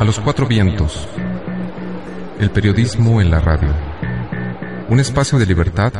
[0.00, 1.06] A los cuatro vientos.
[2.38, 3.68] El periodismo en la radio.
[4.88, 5.92] Un espacio de libertad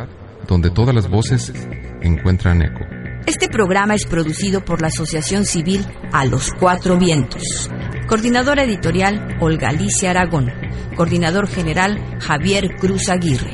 [0.48, 1.52] donde todas las voces
[2.00, 2.80] encuentran eco.
[3.26, 5.84] Este programa es producido por la Asociación Civil
[6.14, 7.70] A los Cuatro Vientos.
[8.08, 10.50] Coordinadora editorial Olga Alicia Aragón.
[10.96, 13.52] Coordinador general Javier Cruz Aguirre.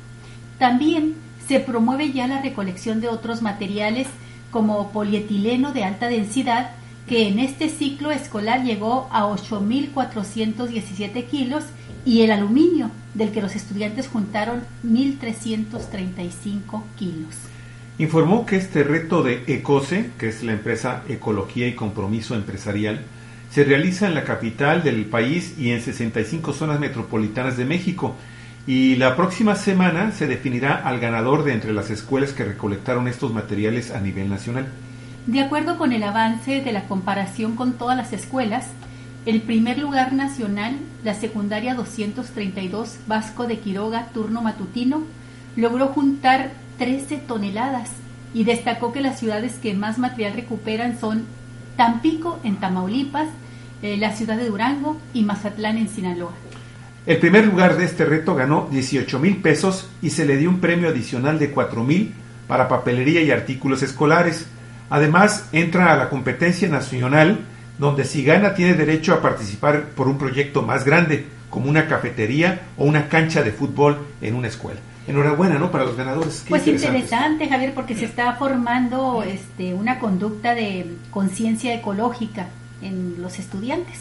[0.58, 1.14] También
[1.48, 4.08] se promueve ya la recolección de otros materiales
[4.50, 6.72] como polietileno de alta densidad
[7.10, 11.64] que en este ciclo escolar llegó a 8.417 kilos
[12.06, 17.34] y el aluminio, del que los estudiantes juntaron 1.335 kilos.
[17.98, 23.00] Informó que este reto de ECOSE, que es la empresa Ecología y Compromiso Empresarial,
[23.50, 28.14] se realiza en la capital del país y en 65 zonas metropolitanas de México.
[28.68, 33.34] Y la próxima semana se definirá al ganador de entre las escuelas que recolectaron estos
[33.34, 34.68] materiales a nivel nacional.
[35.30, 38.66] De acuerdo con el avance de la comparación con todas las escuelas,
[39.26, 45.04] el primer lugar nacional, la secundaria 232 Vasco de Quiroga, turno matutino,
[45.54, 47.90] logró juntar 13 toneladas
[48.34, 51.26] y destacó que las ciudades que más material recuperan son
[51.76, 53.28] Tampico en Tamaulipas,
[53.82, 56.32] eh, la ciudad de Durango y Mazatlán en Sinaloa.
[57.06, 60.58] El primer lugar de este reto ganó 18 mil pesos y se le dio un
[60.58, 62.14] premio adicional de 4 mil
[62.48, 64.48] para papelería y artículos escolares.
[64.90, 67.38] Además, entra a la competencia nacional,
[67.78, 72.60] donde si gana tiene derecho a participar por un proyecto más grande, como una cafetería
[72.76, 74.80] o una cancha de fútbol en una escuela.
[75.06, 75.70] Enhorabuena, ¿no?
[75.70, 76.44] Para los ganadores.
[76.48, 77.48] pues interesante.
[77.48, 82.46] Javier, porque se está formando este, una conducta de conciencia ecológica
[82.82, 83.98] en los estudiantes.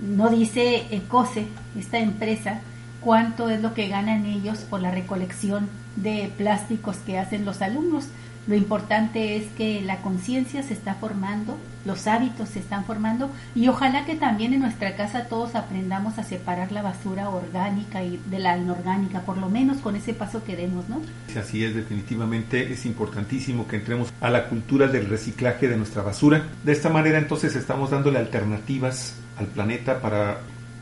[0.00, 1.46] No dice ECOSE,
[1.78, 2.60] esta empresa,
[3.00, 8.08] cuánto es lo que ganan ellos por la recolección de plásticos que hacen los alumnos,
[8.46, 13.68] lo importante es que la conciencia se está formando, los hábitos se están formando y
[13.68, 18.38] ojalá que también en nuestra casa todos aprendamos a separar la basura orgánica y de
[18.38, 21.00] la inorgánica, por lo menos con ese paso que demos, ¿no?
[21.38, 26.44] Así es, definitivamente es importantísimo que entremos a la cultura del reciclaje de nuestra basura.
[26.64, 30.38] De esta manera entonces estamos dándole alternativas al planeta para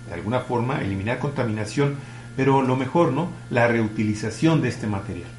[0.09, 1.97] de alguna forma eliminar contaminación,
[2.37, 3.31] pero lo mejor, ¿no?
[3.51, 5.38] La reutilización de este material.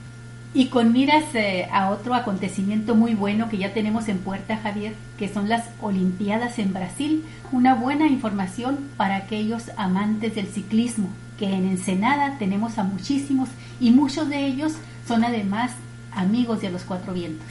[0.54, 4.94] Y con miras eh, a otro acontecimiento muy bueno que ya tenemos en puerta, Javier,
[5.18, 11.54] que son las Olimpiadas en Brasil, una buena información para aquellos amantes del ciclismo, que
[11.54, 13.50] en Ensenada tenemos a muchísimos
[13.80, 14.74] y muchos de ellos
[15.08, 15.72] son además
[16.12, 17.48] amigos de los cuatro vientos.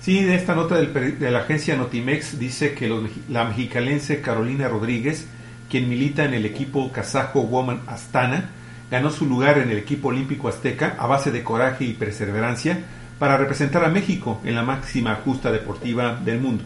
[0.00, 2.88] Sí, de esta nota de la agencia Notimex dice que
[3.28, 5.26] la mexicalense Carolina Rodríguez,
[5.68, 8.50] quien milita en el equipo kazajo Woman Astana,
[8.90, 12.84] ganó su lugar en el equipo olímpico azteca a base de coraje y perseverancia
[13.18, 16.64] para representar a México en la máxima justa deportiva del mundo.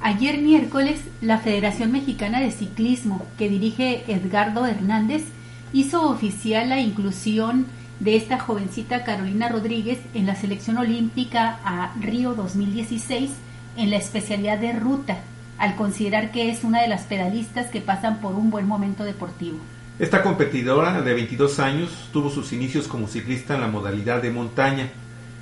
[0.00, 5.24] Ayer miércoles, la Federación Mexicana de Ciclismo, que dirige Edgardo Hernández,
[5.72, 7.66] hizo oficial la inclusión
[7.98, 13.32] de esta jovencita Carolina Rodríguez en la selección olímpica a Río 2016
[13.76, 15.18] en la especialidad de ruta,
[15.58, 19.58] al considerar que es una de las pedalistas que pasan por un buen momento deportivo.
[19.98, 24.90] Esta competidora de 22 años tuvo sus inicios como ciclista en la modalidad de montaña,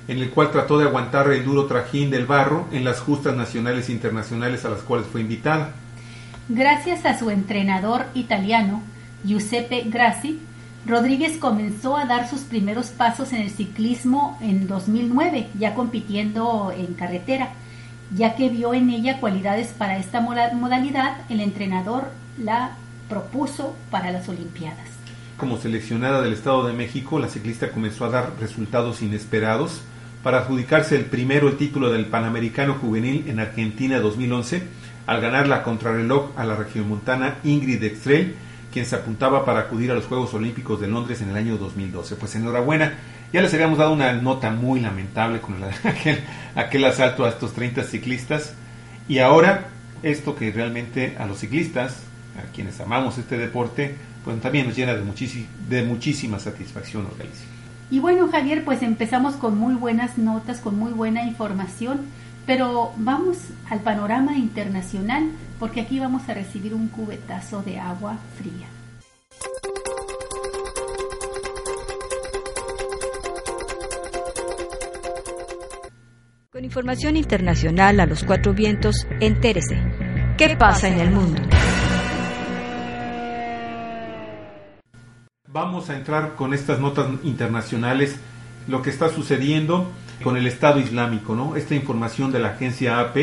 [0.07, 3.87] en el cual trató de aguantar el duro trajín del barro en las justas nacionales
[3.87, 5.73] e internacionales a las cuales fue invitada.
[6.49, 8.81] Gracias a su entrenador italiano,
[9.23, 10.39] Giuseppe Grassi,
[10.87, 16.95] Rodríguez comenzó a dar sus primeros pasos en el ciclismo en 2009, ya compitiendo en
[16.95, 17.49] carretera.
[18.15, 22.71] Ya que vio en ella cualidades para esta modalidad, el entrenador la
[23.09, 24.87] propuso para las Olimpiadas.
[25.37, 29.81] Como seleccionada del Estado de México, la ciclista comenzó a dar resultados inesperados
[30.23, 34.63] para adjudicarse el primero el título del Panamericano Juvenil en Argentina 2011
[35.05, 38.35] al ganar la contrarreloj a la regiomontana Ingrid Extrell,
[38.73, 42.17] quien se apuntaba para acudir a los Juegos Olímpicos de Londres en el año 2012.
[42.17, 42.95] Pues enhorabuena,
[43.31, 46.19] ya les habíamos dado una nota muy lamentable con aquel,
[46.55, 48.53] aquel asalto a estos 30 ciclistas
[49.07, 49.69] y ahora
[50.03, 52.06] esto que realmente a los ciclistas
[52.37, 55.03] a quienes amamos este deporte, pues también nos llena de,
[55.69, 57.45] de muchísima satisfacción, Galicia.
[57.89, 62.01] Y bueno, Javier, pues empezamos con muy buenas notas, con muy buena información,
[62.45, 63.37] pero vamos
[63.69, 68.67] al panorama internacional, porque aquí vamos a recibir un cubetazo de agua fría.
[76.51, 79.75] Con información internacional a los cuatro vientos, entérese.
[80.37, 81.41] ¿Qué pasa en el mundo?
[85.57, 88.17] Vamos a entrar con estas notas internacionales,
[88.67, 89.91] lo que está sucediendo
[90.23, 91.55] con el Estado Islámico, ¿no?
[91.55, 93.15] Esta información de la agencia AP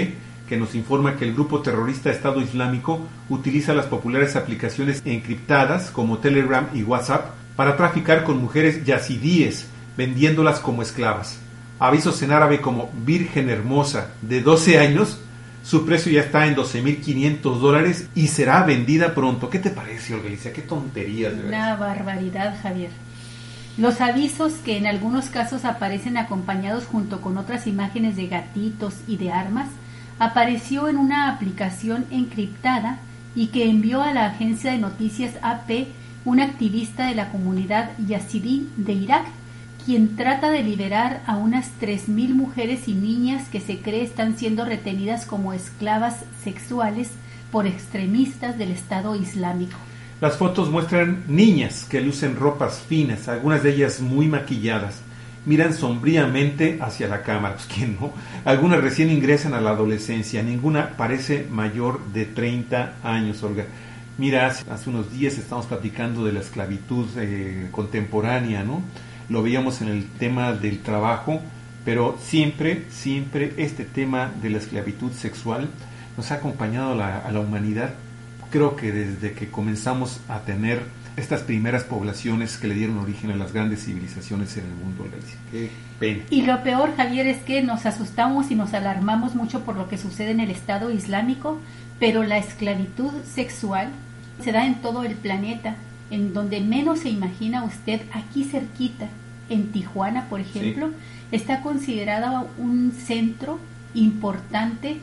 [0.48, 6.18] que nos informa que el grupo terrorista Estado Islámico utiliza las populares aplicaciones encriptadas como
[6.18, 11.38] Telegram y WhatsApp para traficar con mujeres yazidíes, vendiéndolas como esclavas.
[11.78, 15.20] Avisos en árabe como Virgen Hermosa, de 12 años,
[15.64, 19.48] su precio ya está en 12.500 dólares y será vendida pronto.
[19.48, 21.32] ¿Qué te parece, Olga Qué tonterías.
[21.32, 22.90] Una barbaridad, Javier.
[23.78, 29.16] Los avisos que en algunos casos aparecen acompañados junto con otras imágenes de gatitos y
[29.16, 29.68] de armas,
[30.18, 32.98] apareció en una aplicación encriptada
[33.34, 35.88] y que envió a la agencia de noticias AP
[36.26, 39.24] un activista de la comunidad yazidí de Irak
[39.84, 44.64] quien trata de liberar a unas 3.000 mujeres y niñas que se cree están siendo
[44.64, 47.10] retenidas como esclavas sexuales
[47.52, 49.76] por extremistas del Estado Islámico.
[50.20, 55.02] Las fotos muestran niñas que lucen ropas finas, algunas de ellas muy maquilladas.
[55.44, 57.56] Miran sombríamente hacia la cámara.
[57.56, 58.12] Pues quién no.
[58.46, 60.42] Algunas recién ingresan a la adolescencia.
[60.42, 63.66] Ninguna parece mayor de 30 años, Olga.
[64.16, 68.82] Mira, hace unos días estamos platicando de la esclavitud eh, contemporánea, ¿no?
[69.28, 71.40] Lo veíamos en el tema del trabajo,
[71.84, 75.68] pero siempre, siempre este tema de la esclavitud sexual
[76.16, 77.94] nos ha acompañado a la, humanidad,
[78.50, 80.82] creo que desde que comenzamos a tener
[81.16, 85.06] estas primeras poblaciones que le dieron origen a las grandes civilizaciones en el mundo.
[85.50, 86.24] Qué pena.
[86.30, 89.98] Y lo peor, Javier, es que nos asustamos y nos alarmamos mucho por lo que
[89.98, 91.60] sucede en el Estado Islámico,
[92.00, 93.90] pero la esclavitud sexual
[94.42, 95.76] se da en todo el planeta
[96.10, 99.08] en donde menos se imagina usted, aquí cerquita,
[99.48, 100.90] en Tijuana, por ejemplo,
[101.32, 103.58] está considerado un centro
[103.94, 104.98] importante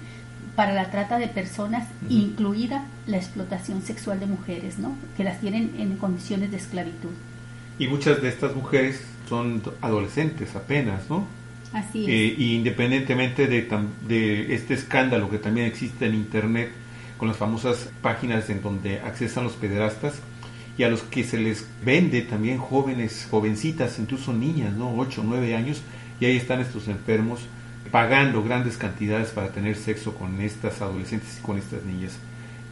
[0.56, 4.96] para la trata de personas, incluida la explotación sexual de mujeres, ¿no?
[5.15, 7.12] Que las tienen en condiciones de esclavitud.
[7.79, 11.25] Y muchas de estas mujeres son adolescentes apenas, ¿no?
[11.74, 12.10] Así es.
[12.10, 13.67] Eh, independientemente de,
[14.08, 16.72] de este escándalo que también existe en Internet,
[17.17, 20.15] con las famosas páginas en donde accesan los pederastas,
[20.78, 24.96] y a los que se les vende también jóvenes, jovencitas, incluso niñas, ¿no?
[24.96, 25.82] 8, 9 años,
[26.20, 27.42] y ahí están estos enfermos
[27.92, 32.13] pagando grandes cantidades para tener sexo con estas adolescentes y con estas niñas.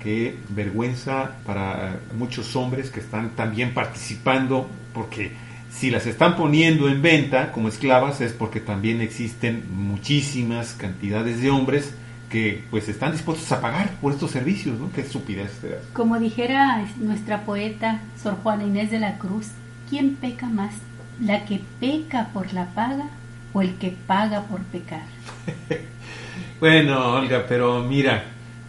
[0.02, 5.34] Qué vergüenza para muchos hombres que están también participando, porque
[5.72, 11.50] si las están poniendo en venta como esclavas es porque también existen muchísimas cantidades de
[11.50, 11.94] hombres
[12.30, 14.92] que pues están dispuestos a pagar por estos servicios, ¿no?
[14.92, 15.52] Qué estupidez.
[15.94, 19.48] Como dijera nuestra poeta Sor Juana Inés de la Cruz,
[19.90, 20.76] ¿quién peca más?
[21.20, 23.10] ¿La que peca por la paga
[23.52, 25.04] o el que paga por pecar?
[26.60, 28.26] bueno, Olga, pero mira,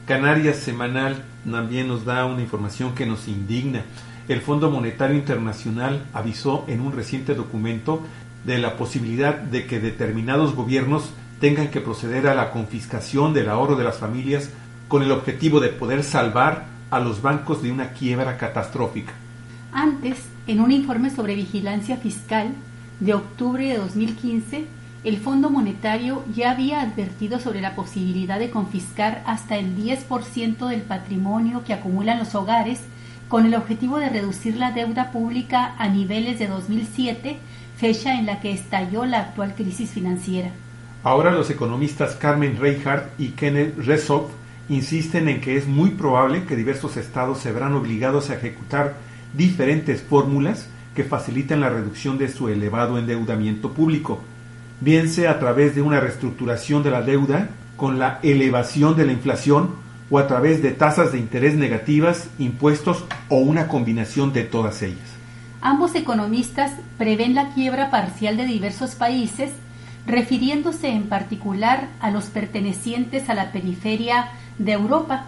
[0.06, 3.82] Canarias Semanal también nos da una información que nos indigna.
[4.26, 8.02] El Fondo Monetario Internacional avisó en un reciente documento
[8.44, 13.74] de la posibilidad de que determinados gobiernos tengan que proceder a la confiscación del ahorro
[13.74, 14.50] de las familias
[14.88, 19.12] con el objetivo de poder salvar a los bancos de una quiebra catastrófica.
[19.72, 22.52] Antes, en un informe sobre vigilancia fiscal
[22.98, 24.66] de octubre de 2015,
[25.02, 30.82] el Fondo Monetario ya había advertido sobre la posibilidad de confiscar hasta el 10% del
[30.82, 32.80] patrimonio que acumulan los hogares
[33.28, 37.38] con el objetivo de reducir la deuda pública a niveles de 2007,
[37.78, 40.50] fecha en la que estalló la actual crisis financiera.
[41.02, 44.30] Ahora los economistas Carmen Reinhardt y Kenneth Resoff
[44.68, 48.94] insisten en que es muy probable que diversos estados se verán obligados a ejecutar
[49.32, 54.20] diferentes fórmulas que faciliten la reducción de su elevado endeudamiento público,
[54.80, 59.12] bien sea a través de una reestructuración de la deuda con la elevación de la
[59.12, 59.70] inflación
[60.10, 64.98] o a través de tasas de interés negativas, impuestos o una combinación de todas ellas.
[65.62, 69.50] Ambos economistas prevén la quiebra parcial de diversos países,
[70.06, 74.28] refiriéndose en particular a los pertenecientes a la periferia
[74.58, 75.26] de Europa,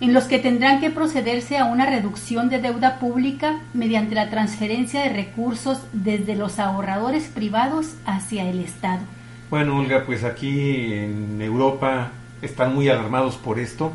[0.00, 5.02] en los que tendrán que procederse a una reducción de deuda pública mediante la transferencia
[5.02, 9.02] de recursos desde los ahorradores privados hacia el Estado.
[9.48, 13.92] Bueno, Olga, pues aquí en Europa están muy alarmados por esto.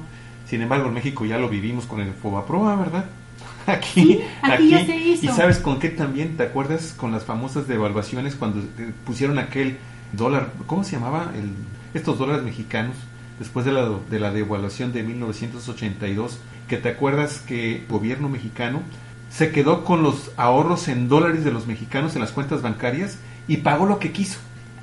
[0.47, 3.05] Sin embargo, en México ya lo vivimos con el Fobaproa, ¿verdad?
[3.67, 5.25] Aquí, aquí, ya se hizo.
[5.25, 6.37] ¿Y sabes con qué también?
[6.37, 8.63] ¿Te acuerdas con las famosas devaluaciones cuando
[9.05, 9.77] pusieron aquel
[10.13, 11.31] dólar, ¿cómo se llamaba?
[11.35, 11.51] El,
[11.93, 12.95] estos dólares mexicanos
[13.39, 18.81] después de la, de la devaluación de 1982, que te acuerdas que el gobierno mexicano
[19.29, 23.57] se quedó con los ahorros en dólares de los mexicanos en las cuentas bancarias y
[23.57, 24.39] pagó lo que quiso.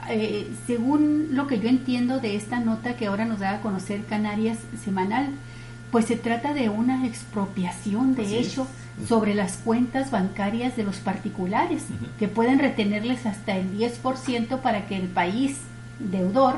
[0.09, 4.05] Eh, según lo que yo entiendo de esta nota que ahora nos da a conocer
[4.05, 5.31] Canarias semanal,
[5.95, 8.67] pues se trata de una expropiación de hecho
[9.07, 11.85] sobre las cuentas bancarias de los particulares,
[12.19, 15.61] que pueden retenerles hasta el 10% para que el país
[16.01, 16.57] deudor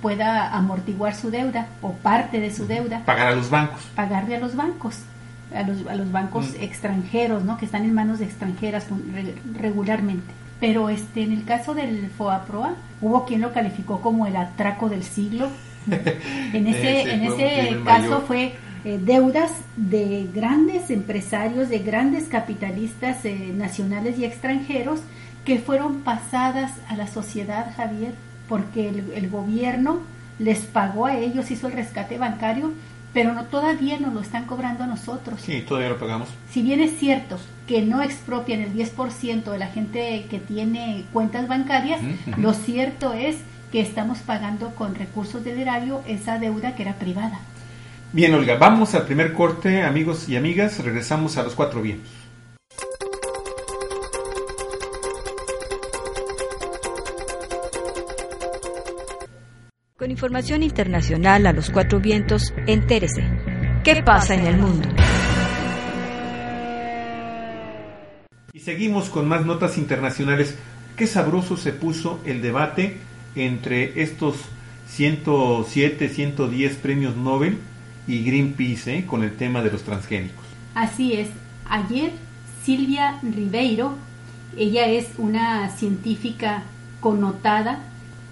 [0.00, 3.02] pueda amortiguar su deuda o parte de su deuda.
[3.04, 3.80] Pagar a los bancos.
[3.96, 5.00] Pagarle a los bancos,
[5.52, 6.62] a los, a los bancos mm.
[6.62, 7.58] extranjeros, ¿no?
[7.58, 8.86] Que están en manos de extranjeras
[9.58, 10.32] regularmente.
[10.60, 15.02] Pero este, en el caso del FOAPROA, hubo quien lo calificó como el atraco del
[15.02, 15.48] siglo.
[15.90, 18.54] en ese, en ese caso fue
[18.86, 25.00] eh, deudas de grandes empresarios, de grandes capitalistas eh, nacionales y extranjeros
[25.44, 28.14] que fueron pasadas a la sociedad, Javier,
[28.48, 30.02] porque el, gobierno
[30.38, 32.74] les pagó a ellos, hizo el rescate bancario,
[33.12, 35.40] pero no todavía nos lo están cobrando a nosotros.
[35.40, 36.28] Sí, todavía lo pagamos.
[36.52, 41.48] Si bien es cierto que no expropian el 10% de la gente que tiene cuentas
[41.48, 42.00] bancarias,
[42.36, 43.38] lo cierto es
[43.72, 47.40] que estamos pagando con recursos del erario esa deuda que era privada.
[48.16, 52.10] Bien, Olga, vamos al primer corte, amigos y amigas, regresamos a los cuatro vientos.
[59.98, 63.22] Con información internacional a los cuatro vientos, entérese.
[63.84, 64.88] ¿Qué pasa en el mundo?
[68.54, 70.56] Y seguimos con más notas internacionales.
[70.96, 72.96] Qué sabroso se puso el debate
[73.34, 74.36] entre estos
[74.88, 77.58] 107, 110 premios Nobel
[78.06, 79.06] y Greenpeace ¿eh?
[79.06, 80.44] con el tema de los transgénicos.
[80.74, 81.28] Así es.
[81.68, 82.12] Ayer
[82.64, 83.96] Silvia Ribeiro,
[84.56, 86.62] ella es una científica
[87.00, 87.80] connotada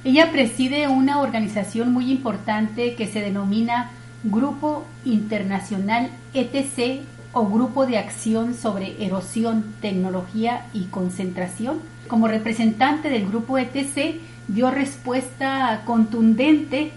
[0.04, 3.90] ella preside una organización muy importante que se denomina
[4.23, 7.00] Grupo Internacional ETC
[7.33, 11.78] o Grupo de Acción sobre Erosión, Tecnología y Concentración.
[12.07, 16.93] Como representante del Grupo ETC, dio respuesta contundente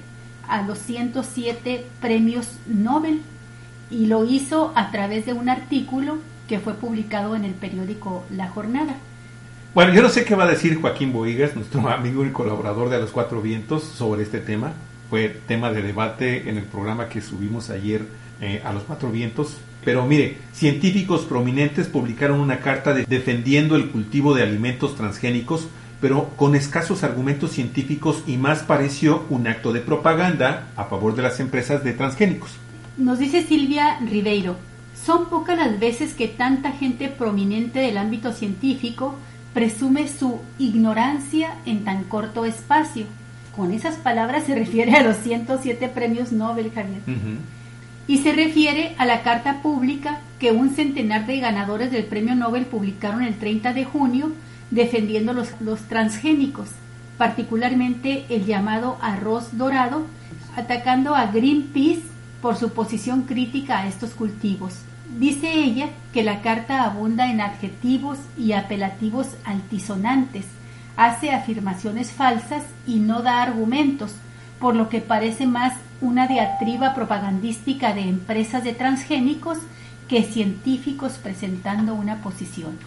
[0.48, 3.22] a los 107 premios Nobel
[3.90, 8.48] y lo hizo a través de un artículo que fue publicado en el periódico La
[8.48, 8.96] Jornada.
[9.74, 13.00] Bueno, yo no sé qué va a decir Joaquín Boigas, nuestro amigo y colaborador de
[13.00, 14.74] los Cuatro Vientos, sobre este tema.
[15.10, 18.02] Fue tema de debate en el programa que subimos ayer
[18.42, 19.58] eh, a los Cuatro Vientos.
[19.86, 25.68] Pero mire, científicos prominentes publicaron una carta defendiendo el cultivo de alimentos transgénicos,
[26.00, 31.24] pero con escasos argumentos científicos y más pareció un acto de propaganda a favor de
[31.24, 32.52] las empresas de transgénicos.
[32.98, 34.56] Nos dice Silvia Ribeiro,
[35.06, 39.16] son pocas las veces que tanta gente prominente del ámbito científico
[39.54, 43.06] presume su ignorancia en tan corto espacio.
[43.56, 47.02] Con esas palabras se refiere a los 107 premios Nobel, Javier.
[48.08, 52.66] Y se refiere a la carta pública que un centenar de ganadores del premio Nobel
[52.66, 54.32] publicaron el 30 de junio
[54.72, 56.70] defendiendo los, transgénicos,
[57.18, 60.06] particularmente el llamado arroz dorado,
[60.56, 62.04] atacando a Greenpeace
[62.42, 64.74] por su posición crítica a estos cultivos.
[65.18, 70.46] Dice ella que la carta abunda en adjetivos y apelativos altisonantes,
[70.96, 74.14] hace afirmaciones falsas y no da argumentos,
[74.60, 79.60] por lo que parece más una diatriba propagandística de empresas de transgénicos
[80.08, 82.78] que científicos presentando una posición.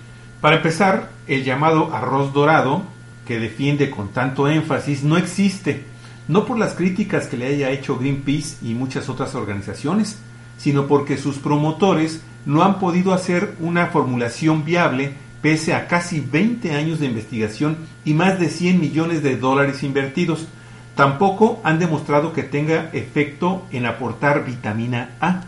[0.40, 2.82] Para empezar, el llamado arroz dorado,
[3.26, 5.84] que defiende con tanto énfasis, no existe,
[6.28, 10.18] no por las críticas que le haya hecho Greenpeace y muchas otras organizaciones,
[10.56, 16.72] sino porque sus promotores no han podido hacer una formulación viable pese a casi 20
[16.72, 20.46] años de investigación y más de 100 millones de dólares invertidos.
[20.94, 25.42] Tampoco han demostrado que tenga efecto en aportar vitamina A.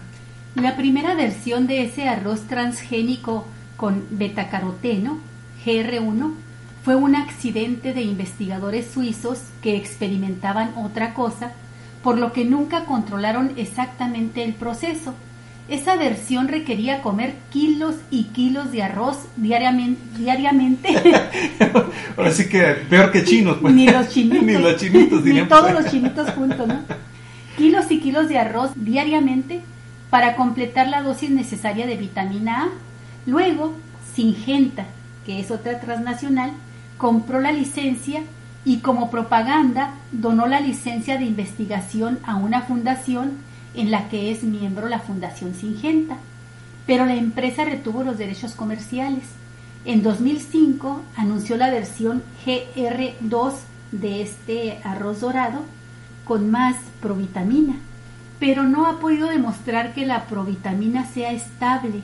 [0.55, 3.47] La primera versión de ese arroz transgénico
[3.83, 5.19] con betacaroteno,
[5.67, 6.35] GR1,
[6.85, 11.51] fue un accidente de investigadores suizos que experimentaban otra cosa,
[12.01, 15.17] por lo que nunca controlaron exactamente el proceso.
[15.69, 20.01] Esa versión requería comer kilos y kilos de arroz diariamente.
[20.17, 20.89] diariamente.
[22.17, 23.57] Ahora sí que peor que chinos.
[23.61, 23.75] Pues.
[23.75, 24.45] Ni los chinitos.
[24.45, 26.83] ni los chinitos, Ni todos los chinitos juntos, ¿no?
[27.57, 29.61] Kilos y kilos de arroz diariamente
[30.09, 32.69] para completar la dosis necesaria de vitamina A.
[33.26, 33.75] Luego,
[34.14, 34.87] Singenta,
[35.25, 36.52] que es otra transnacional,
[36.99, 38.23] compró la licencia
[38.64, 43.38] y como propaganda donó la licencia de investigación a una fundación
[43.75, 46.17] en la que es miembro la Fundación Singenta.
[46.87, 49.25] Pero la empresa retuvo los derechos comerciales.
[49.85, 53.52] En 2005 anunció la versión GR2
[53.93, 55.61] de este arroz dorado
[56.25, 57.76] con más provitamina
[58.43, 62.02] pero no ha podido demostrar que la provitamina sea estable,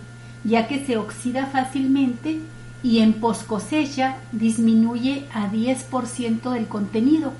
[0.49, 2.41] ya que se oxida fácilmente
[2.83, 7.33] y en poscosecha disminuye a 10% del contenido.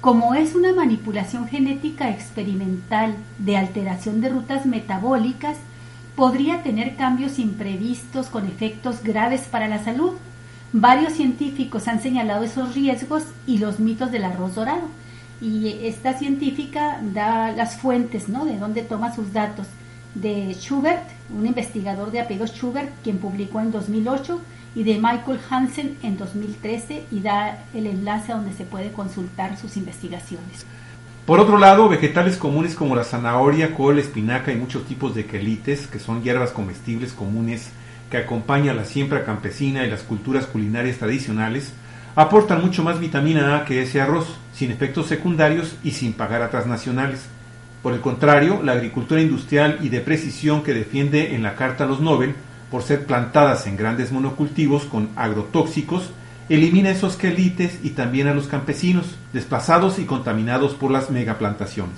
[0.00, 5.56] Como es una manipulación genética experimental de alteración de rutas metabólicas,
[6.16, 10.12] podría tener cambios imprevistos con efectos graves para la salud.
[10.72, 14.88] Varios científicos han señalado esos riesgos y los mitos del arroz dorado
[15.40, 18.44] y esta científica da las fuentes, ¿no?
[18.44, 19.66] De dónde toma sus datos.
[20.14, 24.40] De Schubert, un investigador de apellido Schubert, quien publicó en 2008,
[24.74, 29.56] y de Michael Hansen en 2013, y da el enlace a donde se puede consultar
[29.56, 30.66] sus investigaciones.
[31.26, 35.86] Por otro lado, vegetales comunes como la zanahoria, col, espinaca y muchos tipos de quelites,
[35.86, 37.70] que son hierbas comestibles comunes
[38.10, 41.72] que acompañan la siembra campesina y las culturas culinarias tradicionales,
[42.14, 46.50] aportan mucho más vitamina A que ese arroz, sin efectos secundarios y sin pagar a
[46.50, 47.26] transnacionales.
[47.82, 51.86] Por el contrario, la agricultura industrial y de precisión que defiende en la Carta a
[51.86, 52.34] los Nobel,
[52.70, 56.10] por ser plantadas en grandes monocultivos con agrotóxicos,
[56.48, 61.96] elimina esos quelites y también a los campesinos, desplazados y contaminados por las megaplantaciones.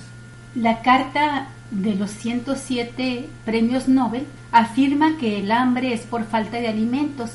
[0.55, 6.67] La Carta de los 107 premios Nobel afirma que el hambre es por falta de
[6.67, 7.31] alimentos.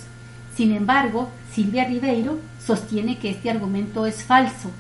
[0.56, 4.70] Sin embargo, Silvia Ribeiro sostiene que este argumento es falso,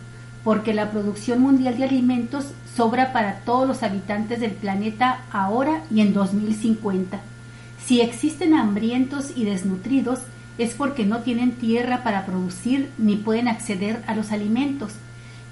[0.44, 6.00] porque la producción mundial de alimentos sobra para todos los habitantes del planeta ahora y
[6.00, 7.20] en 2050.
[7.84, 10.20] Si existen hambrientos y desnutridos,
[10.58, 14.92] es porque no tienen tierra para producir ni pueden acceder a los alimentos.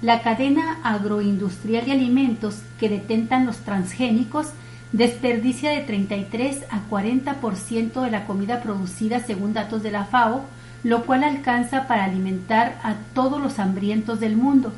[0.01, 4.47] La cadena agroindustrial de alimentos que detentan los transgénicos
[4.91, 10.45] desperdicia de 33 a 40% de la comida producida según datos de la FAO,
[10.83, 14.71] lo cual alcanza para alimentar a todos los hambrientos del mundo.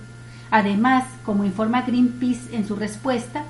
[0.49, 3.43] Además, como informa Greenpeace en su respuesta,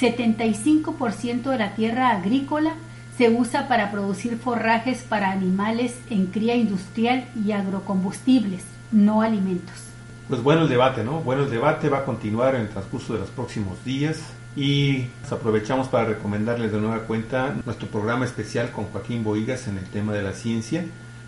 [0.00, 2.74] 75% de la tierra agrícola
[3.16, 9.74] se usa para producir forrajes para animales en cría industrial y agrocombustibles, no alimentos.
[10.28, 11.20] Pues bueno el debate, ¿no?
[11.20, 14.20] Bueno el debate va a continuar en el transcurso de los próximos días
[14.56, 19.84] y aprovechamos para recomendarles de nueva cuenta nuestro programa especial con Joaquín Boigas en el
[19.84, 20.84] tema de la ciencia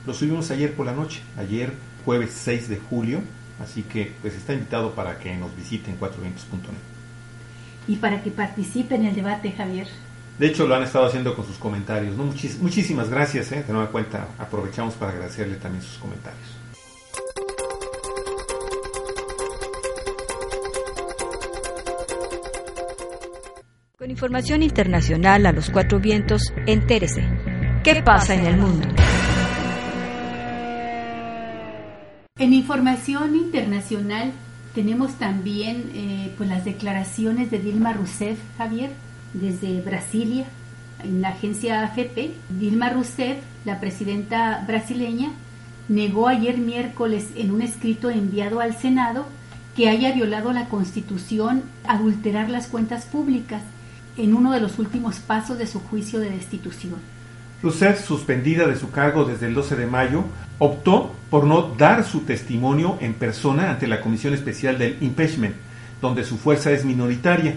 [0.06, 1.72] lo subimos ayer por la noche, ayer
[2.04, 3.20] jueves 6 de julio,
[3.60, 6.78] así que pues está invitado para que nos visiten 400.net.
[7.88, 9.88] Y para que participe en el debate, Javier.
[10.38, 12.16] De hecho, lo han estado haciendo con sus comentarios.
[12.16, 12.24] ¿no?
[12.24, 13.50] muchísimas gracias.
[13.52, 13.64] ¿eh?
[13.66, 16.46] De nueva cuenta, aprovechamos para agradecerle también sus comentarios.
[23.96, 27.24] Con información internacional a los cuatro vientos, entérese.
[27.82, 28.88] ¿Qué pasa en el mundo?
[32.46, 34.30] En información internacional
[34.72, 38.92] tenemos también eh, pues las declaraciones de Dilma Rousseff, Javier,
[39.32, 40.44] desde Brasilia,
[41.02, 42.34] en la agencia AFP.
[42.50, 45.32] Dilma Rousseff, la presidenta brasileña,
[45.88, 49.26] negó ayer miércoles en un escrito enviado al Senado
[49.74, 53.62] que haya violado la Constitución adulterar las cuentas públicas
[54.16, 57.15] en uno de los últimos pasos de su juicio de destitución.
[57.62, 60.24] Rousseff, suspendida de su cargo desde el 12 de mayo,
[60.58, 65.54] optó por no dar su testimonio en persona ante la Comisión Especial del Impeachment,
[66.00, 67.56] donde su fuerza es minoritaria,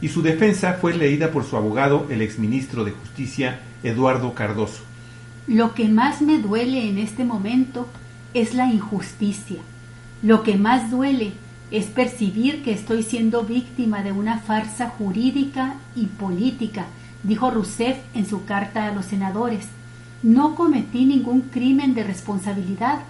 [0.00, 4.82] y su defensa fue leída por su abogado, el exministro de Justicia, Eduardo Cardoso.
[5.46, 7.88] Lo que más me duele en este momento
[8.34, 9.60] es la injusticia.
[10.22, 11.32] Lo que más duele
[11.70, 16.86] es percibir que estoy siendo víctima de una farsa jurídica y política
[17.22, 19.66] dijo Rousseff en su carta a los senadores.
[20.22, 23.00] No cometí ningún crimen de responsabilidad.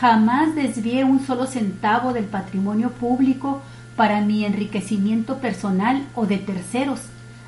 [0.00, 3.62] Jamás desvié un solo centavo del patrimonio público
[3.96, 7.00] para mi enriquecimiento personal o de terceros,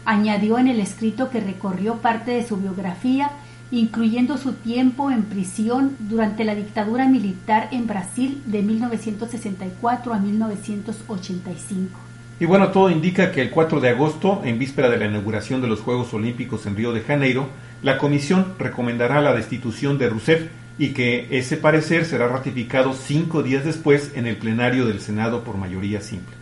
[0.04, 3.30] añadió en el escrito que recorrió parte de su biografía,
[3.70, 11.98] incluyendo su tiempo en prisión durante la dictadura militar en Brasil de 1964 a 1985.
[12.40, 15.68] Y bueno, todo indica que el 4 de agosto, en víspera de la inauguración de
[15.68, 17.48] los Juegos Olímpicos en Río de Janeiro,
[17.82, 20.42] la Comisión recomendará la destitución de Rousseff
[20.76, 25.56] y que ese parecer será ratificado cinco días después en el plenario del Senado por
[25.56, 26.34] mayoría simple.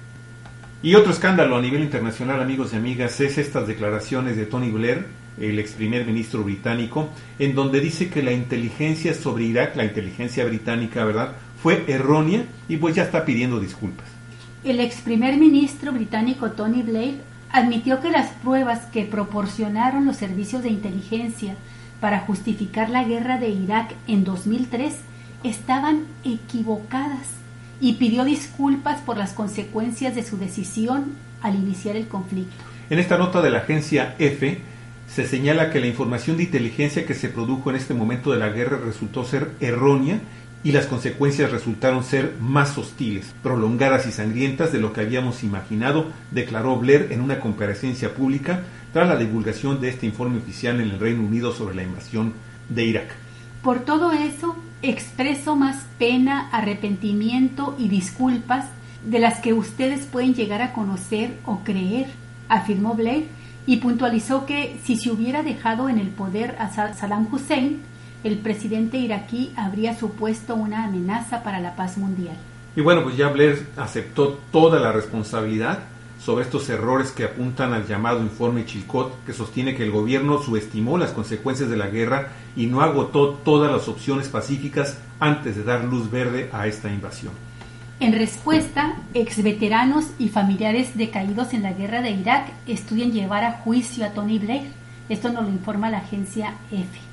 [0.83, 5.05] Y otro escándalo a nivel internacional, amigos y amigas, es estas declaraciones de Tony Blair,
[5.39, 10.45] el ex primer ministro británico, en donde dice que la inteligencia sobre Irak, la inteligencia
[10.47, 14.22] británica, ¿verdad?, fue errónea y pues ya está pidiendo disculpas.
[14.65, 17.21] El ex primer ministro británico Tony Blair
[17.51, 21.57] admitió que las pruebas que proporcionaron los servicios de inteligencia
[22.01, 24.95] para justificar la guerra de Irak en 2003
[25.43, 27.27] estaban equivocadas
[27.81, 32.63] y pidió disculpas por las consecuencias de su decisión al iniciar el conflicto.
[32.89, 34.61] En esta nota de la agencia EFE
[35.09, 38.51] se señala que la información de inteligencia que se produjo en este momento de la
[38.51, 40.21] guerra resultó ser errónea
[40.65, 46.07] y las consecuencias resultaron ser más hostiles, prolongadas y sangrientas de lo que habíamos imaginado,
[46.31, 51.01] declaró Blair en una comparecencia pública tras la divulgación de este informe oficial en el
[51.01, 52.35] Reino Unido sobre la invasión
[52.69, 53.15] de Irak.
[53.63, 58.67] Por todo eso, expreso más pena, arrepentimiento y disculpas
[59.05, 62.07] de las que ustedes pueden llegar a conocer o creer,
[62.49, 63.27] afirmó Blair,
[63.67, 67.83] y puntualizó que si se hubiera dejado en el poder a Saddam Hussein,
[68.25, 72.37] el presidente iraquí habría supuesto una amenaza para la paz mundial.
[72.75, 75.81] Y bueno, pues ya Blair aceptó toda la responsabilidad
[76.25, 80.97] sobre estos errores que apuntan al llamado informe Chilcot, que sostiene que el gobierno subestimó
[80.97, 85.85] las consecuencias de la guerra y no agotó todas las opciones pacíficas antes de dar
[85.85, 87.33] luz verde a esta invasión.
[87.99, 94.05] En respuesta, exveteranos y familiares decaídos en la guerra de Irak estudian llevar a juicio
[94.05, 94.73] a Tony Blair.
[95.09, 97.12] Esto nos lo informa la agencia EFE.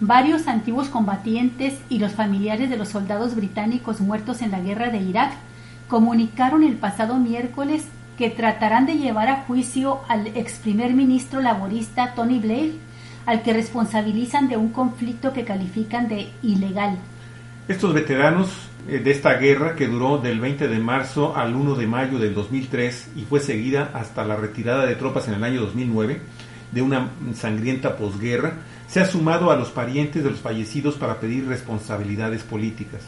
[0.00, 4.98] Varios antiguos combatientes y los familiares de los soldados británicos muertos en la guerra de
[4.98, 5.32] Irak
[5.88, 7.86] comunicaron el pasado miércoles
[8.18, 12.74] que tratarán de llevar a juicio al ex primer ministro laborista Tony Blair,
[13.24, 16.98] al que responsabilizan de un conflicto que califican de ilegal.
[17.66, 18.50] Estos veteranos
[18.88, 22.34] eh, de esta guerra que duró del 20 de marzo al 1 de mayo del
[22.34, 26.20] 2003 y fue seguida hasta la retirada de tropas en el año 2009
[26.72, 31.46] de una sangrienta posguerra, se ha sumado a los parientes de los fallecidos para pedir
[31.46, 33.02] responsabilidades políticas.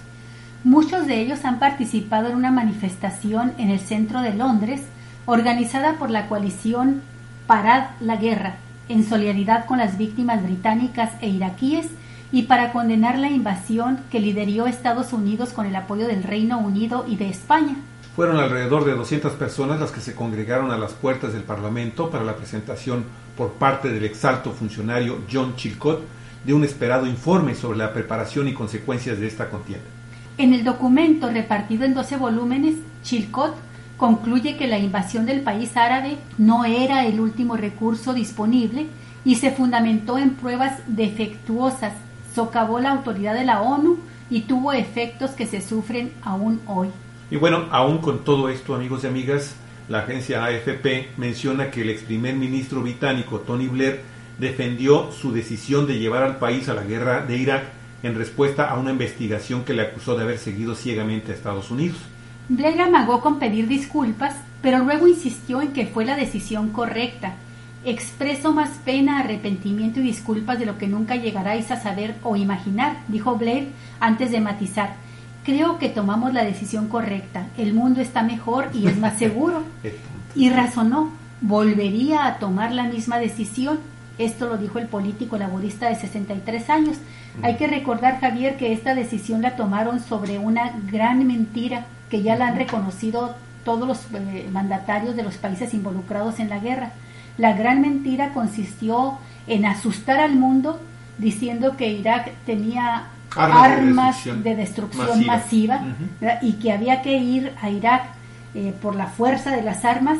[0.64, 4.82] Muchos de ellos han participado en una manifestación en el centro de Londres
[5.26, 7.02] organizada por la coalición
[7.46, 8.56] Parad la Guerra,
[8.88, 11.86] en solidaridad con las víctimas británicas e iraquíes
[12.32, 17.04] y para condenar la invasión que lideró Estados Unidos con el apoyo del Reino Unido
[17.08, 17.76] y de España.
[18.16, 22.24] Fueron alrededor de 200 personas las que se congregaron a las puertas del Parlamento para
[22.24, 23.04] la presentación
[23.38, 26.02] por parte del exalto funcionario John Chilcot
[26.44, 29.86] de un esperado informe sobre la preparación y consecuencias de esta contienda.
[30.36, 32.74] En el documento repartido en 12 volúmenes,
[33.04, 33.54] Chilcot
[33.96, 38.86] concluye que la invasión del país árabe no era el último recurso disponible
[39.24, 41.92] y se fundamentó en pruebas defectuosas,
[42.34, 43.98] socavó la autoridad de la ONU
[44.30, 46.88] y tuvo efectos que se sufren aún hoy.
[47.30, 49.54] Y bueno, aún con todo esto, amigos y amigas,
[49.88, 54.00] la agencia AFP menciona que el ex primer ministro británico Tony Blair
[54.38, 57.64] defendió su decisión de llevar al país a la guerra de Irak
[58.02, 61.98] en respuesta a una investigación que le acusó de haber seguido ciegamente a Estados Unidos.
[62.48, 67.34] Blair amagó con pedir disculpas, pero luego insistió en que fue la decisión correcta.
[67.84, 72.98] Expreso más pena, arrepentimiento y disculpas de lo que nunca llegaráis a saber o imaginar,
[73.08, 73.68] dijo Blair
[74.00, 74.96] antes de matizar.
[75.44, 77.46] Creo que tomamos la decisión correcta.
[77.56, 79.62] El mundo está mejor y es más seguro.
[80.34, 83.78] y razonó, volvería a tomar la misma decisión.
[84.18, 86.96] Esto lo dijo el político laborista de 63 años.
[87.42, 92.36] Hay que recordar, Javier, que esta decisión la tomaron sobre una gran mentira que ya
[92.36, 96.92] la han reconocido todos los eh, mandatarios de los países involucrados en la guerra.
[97.36, 100.80] La gran mentira consistió en asustar al mundo
[101.18, 105.80] diciendo que Irak tenía armas, de destrucción, masiva,
[106.42, 108.04] y que había que ir a Irak
[108.54, 110.18] eh, por la fuerza de las armas,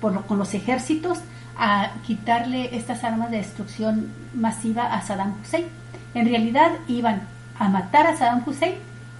[0.00, 1.18] por con los ejércitos,
[1.58, 5.66] a quitarle estas armas de destrucción masiva a Saddam Hussein.
[6.14, 7.22] En realidad iban
[7.58, 8.74] a matar a Saddam Hussein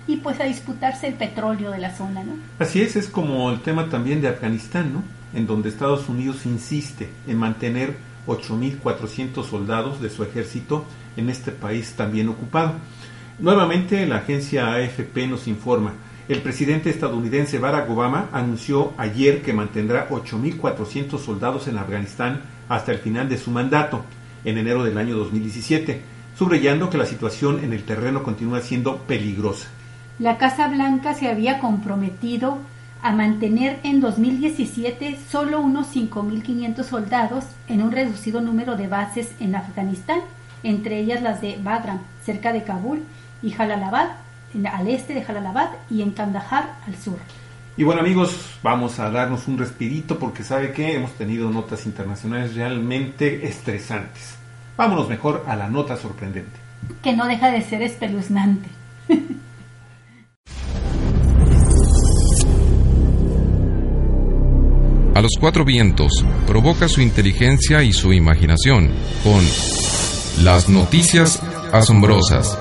[0.06, 2.32] y pues a disputarse el petróleo de la zona, ¿no?
[2.58, 5.02] Así es, es como el tema también de Afganistán, ¿no?
[5.34, 10.84] En donde Estados Unidos insiste en mantener 8.400 soldados de su ejército
[11.16, 12.74] en este país también ocupado.
[13.40, 15.94] Nuevamente, la agencia AFP nos informa,
[16.28, 22.98] el presidente estadounidense Barack Obama anunció ayer que mantendrá 8.400 soldados en Afganistán hasta el
[22.98, 24.04] final de su mandato,
[24.44, 26.02] en enero del año 2017,
[26.36, 29.68] subrayando que la situación en el terreno continúa siendo peligrosa.
[30.18, 32.58] La Casa Blanca se había comprometido
[33.00, 39.54] a mantener en 2017 solo unos 5.500 soldados en un reducido número de bases en
[39.54, 40.20] Afganistán,
[40.62, 43.02] entre ellas las de Bagram, cerca de Kabul,
[43.42, 44.10] y Jalalabad,
[44.70, 47.18] al este de Jalalabad y en Kandahar al sur.
[47.76, 52.54] Y bueno amigos, vamos a darnos un respirito porque sabe que hemos tenido notas internacionales
[52.54, 54.36] realmente estresantes.
[54.76, 56.58] Vámonos mejor a la nota sorprendente.
[57.02, 58.68] Que no deja de ser espeluznante.
[65.20, 68.90] A los cuatro vientos provoca su inteligencia y su imaginación
[69.22, 69.44] con
[70.44, 71.42] las noticias
[71.74, 72.56] asombrosas.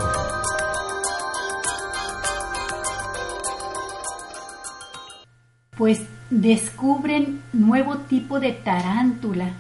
[5.80, 9.52] Pues descubren nuevo tipo de tarántula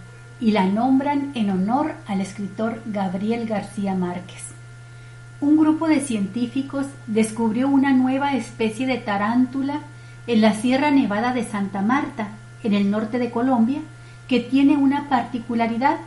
[0.42, 4.44] y la nombran en honor al escritor Gabriel García Márquez.
[5.40, 9.80] Un grupo de científicos descubrió una nueva especie de tarántula
[10.28, 12.28] en la Sierra Nevada de Santa Marta,
[12.64, 13.80] en el norte de Colombia,
[14.28, 16.00] que tiene una particularidad,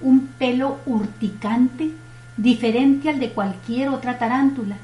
[0.00, 1.92] un pelo urticante
[2.36, 4.78] diferente al de cualquier otra tarántula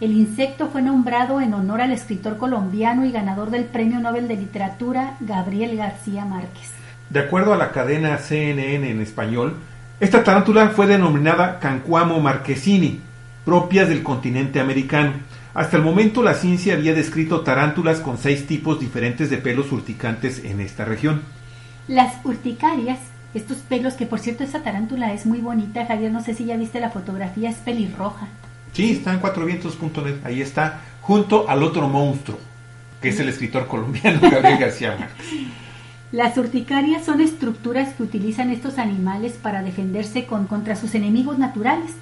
[0.00, 4.36] el insecto fue nombrado en honor al escritor colombiano y ganador del Premio Nobel de
[4.36, 6.70] Literatura Gabriel García Márquez.
[7.10, 9.56] De acuerdo a la cadena CNN en español,
[10.00, 13.00] esta tarántula fue denominada Cancuamo marquesini,
[13.44, 15.12] propias del continente americano.
[15.52, 20.42] Hasta el momento la ciencia había descrito tarántulas con seis tipos diferentes de pelos urticantes
[20.44, 21.20] en esta región.
[21.88, 23.00] Las urticarias,
[23.34, 26.56] estos pelos que por cierto esa tarántula es muy bonita, Javier, no sé si ya
[26.56, 28.28] viste la fotografía, es pelirroja.
[28.72, 32.38] Sí, está en cuatrovientos.net, ahí está, junto al otro monstruo,
[33.00, 35.26] que es el escritor colombiano Gabriel García Márquez.
[36.12, 41.92] Las urticarias son estructuras que utilizan estos animales para defenderse contra sus enemigos naturales,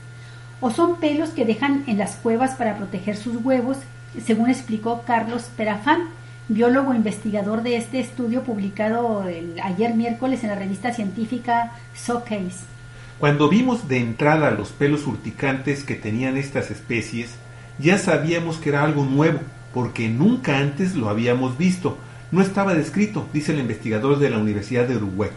[0.60, 3.78] o son pelos que dejan en las cuevas para proteger sus huevos,
[4.24, 6.08] según explicó Carlos Perafán,
[6.48, 9.24] biólogo investigador de este estudio publicado
[9.62, 12.77] ayer miércoles en la revista científica Showcase.
[13.18, 17.34] Cuando vimos de entrada los pelos urticantes que tenían estas especies,
[17.80, 19.40] ya sabíamos que era algo nuevo,
[19.74, 21.98] porque nunca antes lo habíamos visto.
[22.30, 25.30] No estaba descrito, dice el investigador de la Universidad de Uruguay.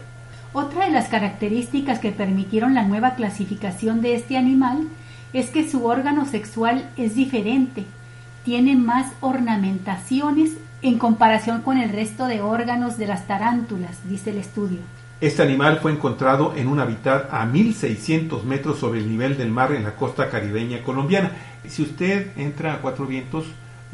[0.52, 4.86] Otra de las características que permitieron la nueva clasificación de este animal
[5.32, 7.84] es que su órgano sexual es diferente,
[8.44, 14.38] tiene más ornamentaciones en comparación con el resto de órganos de las tarántulas, dice el
[14.38, 14.78] estudio.
[15.22, 19.70] Este animal fue encontrado en un hábitat a 1600 metros sobre el nivel del mar
[19.70, 21.30] en la costa caribeña colombiana.
[21.64, 23.44] Si usted entra a Cuatro Vientos,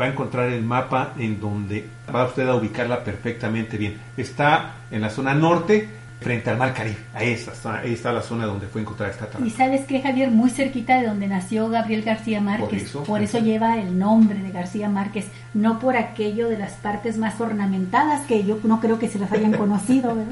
[0.01, 3.99] va a encontrar el mapa en donde va usted a ubicarla perfectamente bien.
[4.17, 5.87] Está en la zona norte,
[6.21, 6.97] frente al mar Caribe.
[7.15, 9.49] Ahí está, ahí está la zona donde fue encontrada esta tarántula.
[9.49, 12.91] Y sabes que Javier, muy cerquita de donde nació Gabriel García Márquez.
[13.07, 17.41] Por eso, lleva el nombre de García Márquez, no por aquello de las partes más
[17.41, 20.17] ornamentadas que yo no creo que se las hayan conocido.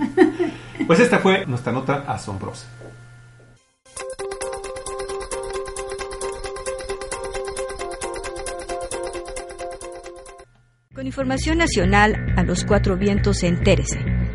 [0.86, 2.66] Pues esta fue nuestra nota asombrosa.
[10.94, 14.25] Con información nacional a los cuatro vientos, entérese.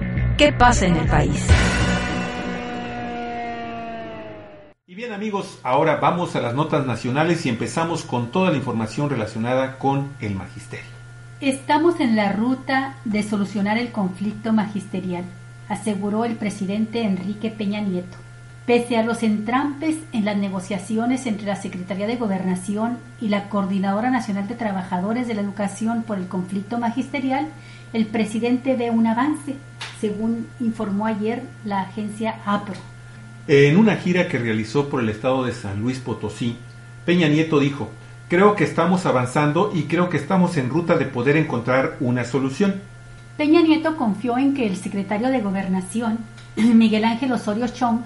[0.42, 1.46] ¿Qué pasa en el país?
[4.88, 9.12] Y bien amigos, ahora vamos a las notas nacionales y empezamos con toda la información
[9.12, 10.90] relacionada con el magisterio.
[11.42, 15.26] Estamos en la ruta de solucionar el conflicto magisterial,
[15.70, 18.18] aseguró el presidente Enrique Peña Nieto.
[18.66, 24.10] Pese a los entrampes en las negociaciones entre la Secretaría de Gobernación y la Coordinadora
[24.10, 27.48] Nacional de Trabajadores de la Educación por el conflicto magisterial,
[27.94, 29.56] el presidente ve un avance
[30.02, 32.74] según informó ayer la agencia APRO.
[33.48, 36.58] En una gira que realizó por el estado de San Luis Potosí,
[37.06, 37.90] Peña Nieto dijo,
[38.28, 42.82] creo que estamos avanzando y creo que estamos en ruta de poder encontrar una solución.
[43.38, 46.18] Peña Nieto confió en que el secretario de Gobernación,
[46.56, 48.00] Miguel Ángel Osorio Chong,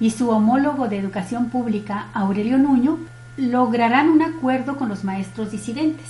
[0.00, 2.98] y su homólogo de Educación Pública, Aurelio Nuño,
[3.36, 6.06] lograrán un acuerdo con los maestros disidentes.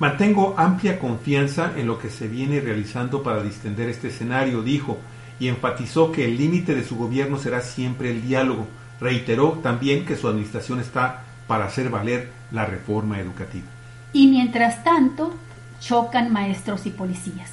[0.00, 4.96] Mantengo amplia confianza en lo que se viene realizando para distender este escenario, dijo,
[5.38, 8.66] y enfatizó que el límite de su gobierno será siempre el diálogo.
[8.98, 13.66] Reiteró también que su administración está para hacer valer la reforma educativa.
[14.14, 15.34] Y mientras tanto,
[15.80, 17.50] chocan maestros y policías.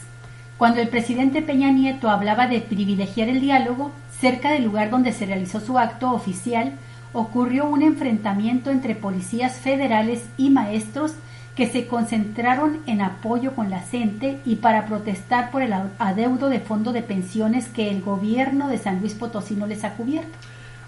[0.57, 5.25] Cuando el presidente Peña Nieto hablaba de privilegiar el diálogo, cerca del lugar donde se
[5.25, 6.71] realizó su acto oficial,
[7.11, 11.13] ocurrió un enfrentamiento entre policías federales y maestros
[11.57, 16.59] que se concentraron en apoyo con la CENTE y para protestar por el adeudo de
[16.59, 20.37] fondo de pensiones que el gobierno de San Luis Potosí no les ha cubierto.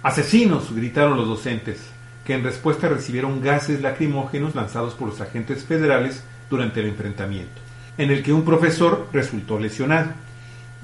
[0.04, 1.90] Asesinos, gritaron los docentes,
[2.24, 7.60] que en respuesta recibieron gases lacrimógenos lanzados por los agentes federales durante el enfrentamiento,
[7.98, 10.12] en el que un profesor resultó lesionado.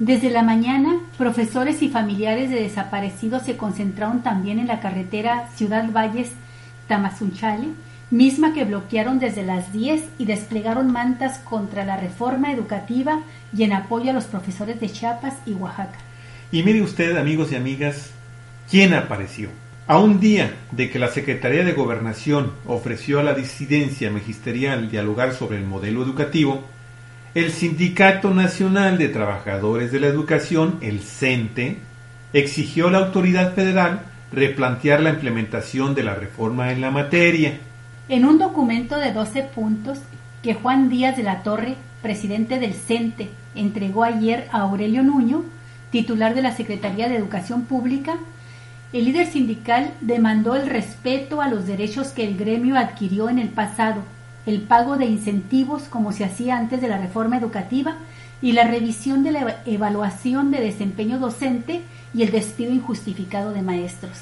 [0.00, 5.88] Desde la mañana, profesores y familiares de desaparecidos se concentraron también en la carretera Ciudad
[5.92, 6.32] Valles
[6.88, 7.68] Tamazunchale,
[8.10, 13.20] misma que bloquearon desde las 10 y desplegaron mantas contra la reforma educativa
[13.56, 15.98] y en apoyo a los profesores de Chiapas y Oaxaca.
[16.52, 18.10] Y mire usted, amigos y amigas,
[18.70, 19.48] quién apareció.
[19.88, 25.32] A un día de que la Secretaría de Gobernación ofreció a la disidencia magisterial dialogar
[25.32, 26.64] sobre el modelo educativo,
[27.34, 31.78] el Sindicato Nacional de Trabajadores de la Educación, el CENTE,
[32.32, 34.00] exigió a la autoridad federal
[34.32, 37.58] replantear la implementación de la reforma en la materia.
[38.08, 39.98] En un documento de 12 puntos
[40.40, 45.42] que Juan Díaz de la Torre, presidente del CENTE, entregó ayer a Aurelio Nuño,
[45.90, 48.16] titular de la Secretaría de Educación Pública,
[48.92, 53.48] el líder sindical demandó el respeto a los derechos que el gremio adquirió en el
[53.48, 54.02] pasado,
[54.46, 57.96] el pago de incentivos como se hacía antes de la reforma educativa
[58.40, 61.82] y la revisión de la evaluación de desempeño docente
[62.14, 64.20] y el despido injustificado de maestros.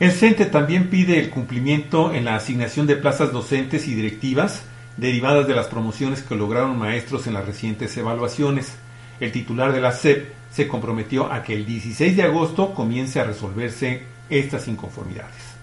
[0.00, 4.64] El CENTE también pide el cumplimiento en la asignación de plazas docentes y directivas
[4.96, 8.74] derivadas de las promociones que lograron maestros en las recientes evaluaciones.
[9.20, 13.24] El titular de la SEP se comprometió a que el 16 de agosto comience a
[13.24, 15.54] resolverse estas inconformidades.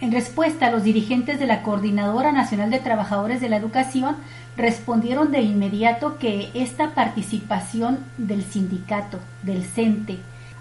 [0.00, 4.16] En respuesta, los dirigentes de la Coordinadora Nacional de Trabajadores de la Educación
[4.58, 10.18] respondieron de inmediato que esta participación del sindicato, del CENTE,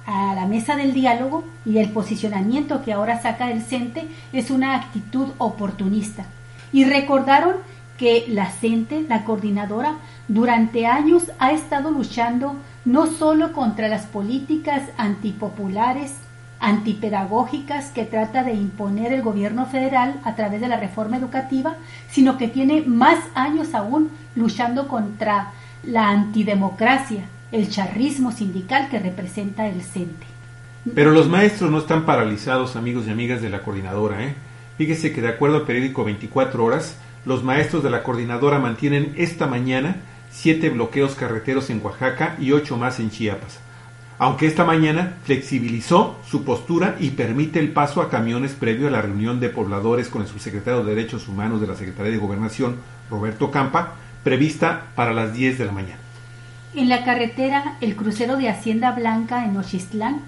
[0.08, 4.76] a la mesa del diálogo y el posicionamiento que ahora saca el CENTE es una
[4.76, 6.26] actitud oportunista.
[6.72, 7.58] Y recordaron
[7.98, 9.98] que la CENTE, la coordinadora,
[10.30, 16.15] durante años ha estado luchando no solo contra las políticas antipopulares,
[16.60, 21.76] antipedagógicas que trata de imponer el gobierno federal a través de la reforma educativa,
[22.10, 25.52] sino que tiene más años aún luchando contra
[25.84, 30.25] la antidemocracia, el charrismo sindical que representa el CENTE.
[30.95, 34.23] Pero los maestros no están paralizados, amigos y amigas de la coordinadora.
[34.23, 34.36] ¿eh?
[34.77, 39.47] Fíjese que de acuerdo al periódico 24 horas, los maestros de la coordinadora mantienen esta
[39.47, 39.97] mañana
[40.31, 43.60] siete bloqueos carreteros en Oaxaca y ocho más en Chiapas.
[44.19, 49.01] Aunque esta mañana flexibilizó su postura y permite el paso a camiones previo a la
[49.01, 52.77] reunión de pobladores con el subsecretario de Derechos Humanos de la Secretaría de Gobernación,
[53.12, 56.07] Roberto Campa, prevista para las 10 de la mañana.
[56.73, 60.21] En la carretera, el crucero de Hacienda Blanca en Ochistlán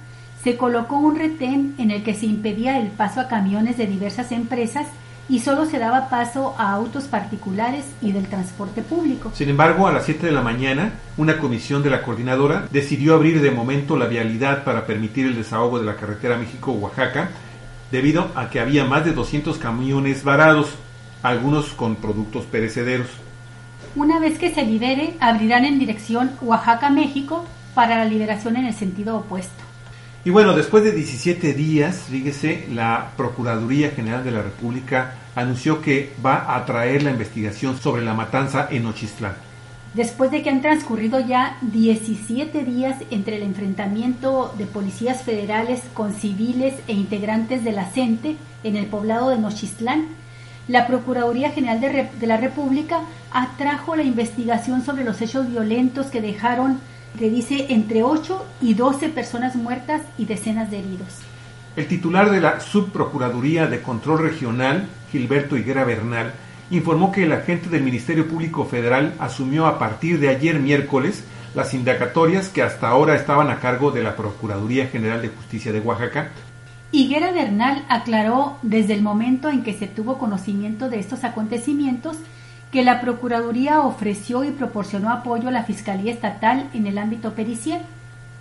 [0.44, 4.32] se colocó un retén en el que se impedía el paso a camiones de diversas
[4.32, 4.88] empresas
[5.28, 9.32] y solo se daba paso a autos particulares y del transporte público.
[9.36, 13.42] Sin embargo, a las 7 de la mañana, una comisión de la coordinadora decidió abrir
[13.42, 17.30] de momento la vialidad para permitir el desahogo de la carretera México-Oaxaca,
[17.92, 20.70] debido a que había más de 200 camiones varados,
[21.22, 23.10] algunos con productos perecederos.
[23.96, 29.18] Una vez que se libere, abrirán en dirección Oaxaca-México para la liberación en el sentido
[29.18, 29.64] opuesto.
[30.24, 36.12] Y bueno, después de 17 días, fíjese, la Procuraduría General de la República anunció que
[36.24, 39.34] va a traer la investigación sobre la matanza en Ochistlán.
[39.94, 46.14] Después de que han transcurrido ya 17 días entre el enfrentamiento de policías federales con
[46.14, 50.06] civiles e integrantes de la CENTE en el poblado de Nochistlán,
[50.70, 53.02] la Procuraduría General de, la República
[53.32, 56.80] atrajo la investigación sobre los hechos violentos que dejaron
[57.18, 61.18] que dice entre 8 y 12 personas muertas y decenas de heridos.
[61.76, 66.34] El titular de la Subprocuraduría de Control Regional, Gilberto Higuera Bernal,
[66.70, 71.24] informó que el agente del Ministerio Público Federal asumió a partir de ayer miércoles
[71.56, 75.80] las indagatorias que hasta ahora estaban a cargo de la Procuraduría General de Justicia de
[75.80, 76.30] Oaxaca.
[76.92, 82.18] Higuera Bernal aclaró desde el momento en que se tuvo conocimiento de estos acontecimientos
[82.72, 87.82] que la Procuraduría ofreció y proporcionó apoyo a la Fiscalía Estatal en el ámbito pericial.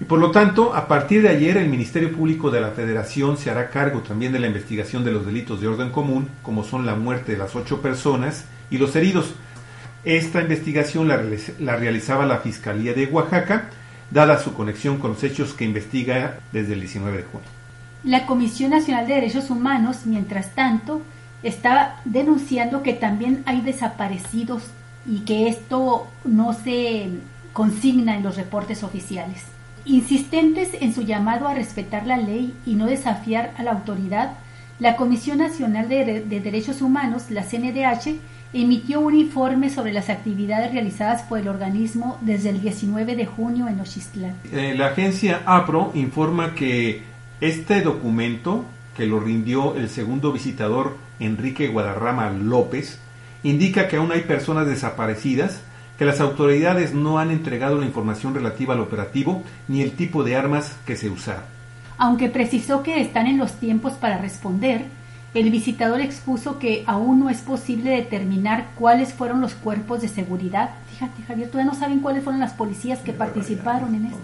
[0.00, 3.50] Y por lo tanto, a partir de ayer el Ministerio Público de la Federación se
[3.50, 6.94] hará cargo también de la investigación de los delitos de orden común, como son la
[6.94, 9.34] muerte de las ocho personas y los heridos.
[10.04, 13.68] Esta investigación la, realizaba la Fiscalía de Oaxaca,
[14.10, 17.57] dada su conexión con los hechos que investiga desde el 19 de junio.
[18.08, 21.02] La Comisión Nacional de Derechos Humanos, mientras tanto,
[21.42, 24.62] está denunciando que también hay desaparecidos
[25.04, 27.10] y que esto no se
[27.52, 29.42] consigna en los reportes oficiales.
[29.84, 34.38] Insistentes en su llamado a respetar la ley y no desafiar a la autoridad,
[34.78, 38.18] la Comisión Nacional de, Derechos Humanos, la CNDH,
[38.54, 43.68] emitió un informe sobre las actividades realizadas por el organismo desde el 19 de junio
[43.68, 44.32] en Ochistlán.
[44.50, 48.64] Eh, la agencia APRO informa que este documento,
[48.96, 52.98] que lo rindió el segundo visitador Enrique Guadarrama López,
[53.42, 55.60] indica que aún hay personas desaparecidas,
[55.98, 60.36] que las autoridades no han entregado la información relativa al operativo ni el tipo de
[60.36, 61.44] armas que se usaron.
[61.96, 64.86] Aunque precisó que están en los tiempos para responder,
[65.34, 70.70] el visitador expuso que aún no es posible determinar cuáles fueron los cuerpos de seguridad.
[70.90, 74.18] Fíjate, Javier, todavía no saben cuáles fueron las policías que participaron en esto.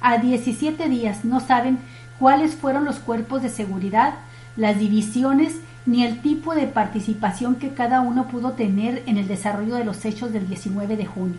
[0.00, 1.78] A 17 días no saben
[2.22, 4.14] cuáles fueron los cuerpos de seguridad,
[4.56, 5.56] las divisiones
[5.86, 10.04] ni el tipo de participación que cada uno pudo tener en el desarrollo de los
[10.04, 11.38] hechos del 19 de junio.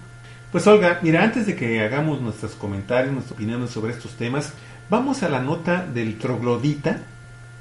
[0.51, 4.51] Pues Olga, mira, antes de que hagamos nuestros comentarios, nuestras opiniones sobre estos temas,
[4.89, 6.97] vamos a la nota del troglodita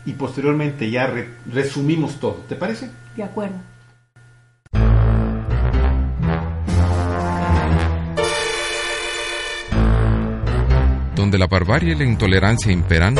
[0.04, 1.08] y posteriormente ya
[1.46, 2.42] resumimos todo.
[2.48, 2.90] ¿Te parece?
[3.14, 3.54] De acuerdo.
[11.22, 13.14] Donde la barbarie y la intolerancia imperan,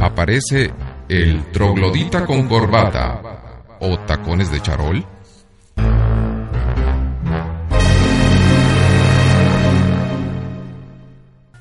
[0.00, 0.72] aparece
[1.06, 3.20] el troglodita con corbata
[3.80, 5.04] o tacones de charol.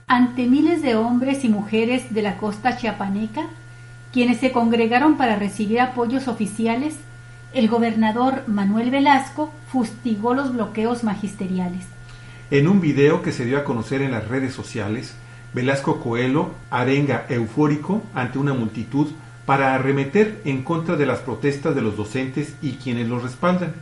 [0.07, 3.47] ante miles de hombres y mujeres de la costa chiapaneca,
[4.13, 6.95] quienes se congregaron para recibir apoyos oficiales,
[7.53, 11.85] el gobernador Manuel Velasco fustigó los bloqueos magisteriales.
[12.51, 15.15] En un video que se dio a conocer en las redes sociales,
[15.53, 19.07] Velasco Coelho arenga eufórico ante una multitud
[19.45, 23.73] para arremeter en contra de las protestas de los docentes y quienes los respaldan.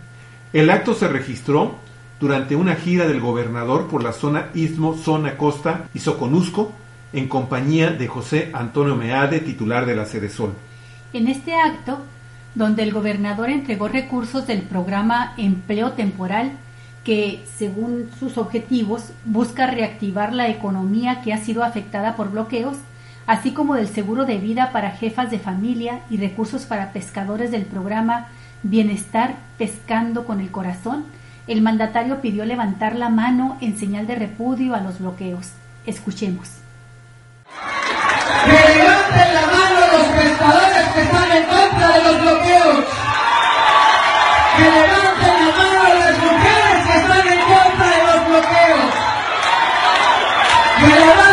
[0.54, 1.78] El acto se registró
[2.20, 6.72] durante una gira del gobernador por la zona Istmo, Zona Costa y Soconusco,
[7.12, 10.54] en compañía de José Antonio Meade, titular de la Sol.
[11.14, 12.04] En este acto,
[12.54, 16.52] donde el gobernador entregó recursos del programa Empleo Temporal,
[17.04, 22.78] que, según sus objetivos, busca reactivar la economía que ha sido afectada por bloqueos,
[23.28, 27.66] así como del seguro de vida para jefas de familia y recursos para pescadores del
[27.66, 28.28] programa
[28.64, 31.06] Bienestar Pescando con el Corazón,
[31.48, 35.50] el mandatario pidió levantar la mano en señal de repudio a los bloqueos.
[35.86, 36.50] Escuchemos.
[38.46, 42.86] Que levanten la mano los pescadores que están en contra de los bloqueos.
[44.58, 48.94] Que levanten la mano las mujeres que están en contra de los bloqueos.
[50.80, 51.29] Que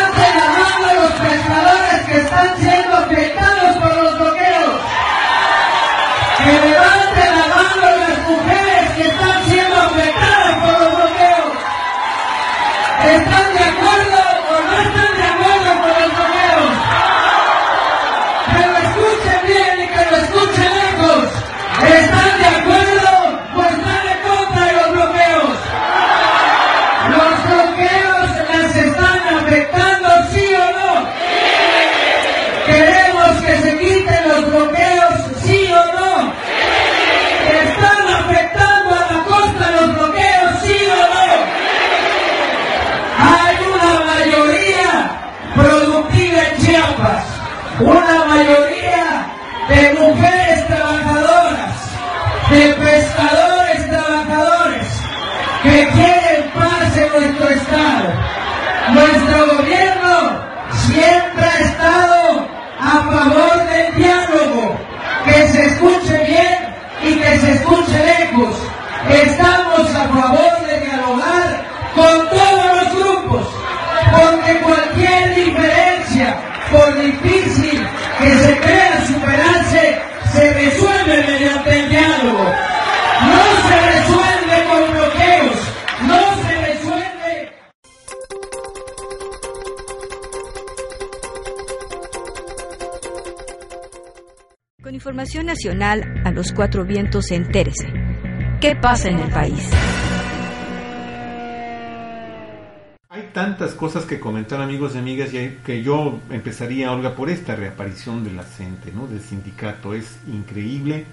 [95.56, 97.90] nacional a los cuatro vientos, entérese.
[98.60, 99.70] ¿Qué pasa en el país?
[103.08, 107.56] Hay tantas cosas que comentar amigos y amigas y que yo empezaría, Olga, por esta
[107.56, 108.44] reaparición de la
[108.94, 109.06] ¿no?
[109.06, 109.94] del sindicato.
[109.94, 111.06] Es increíble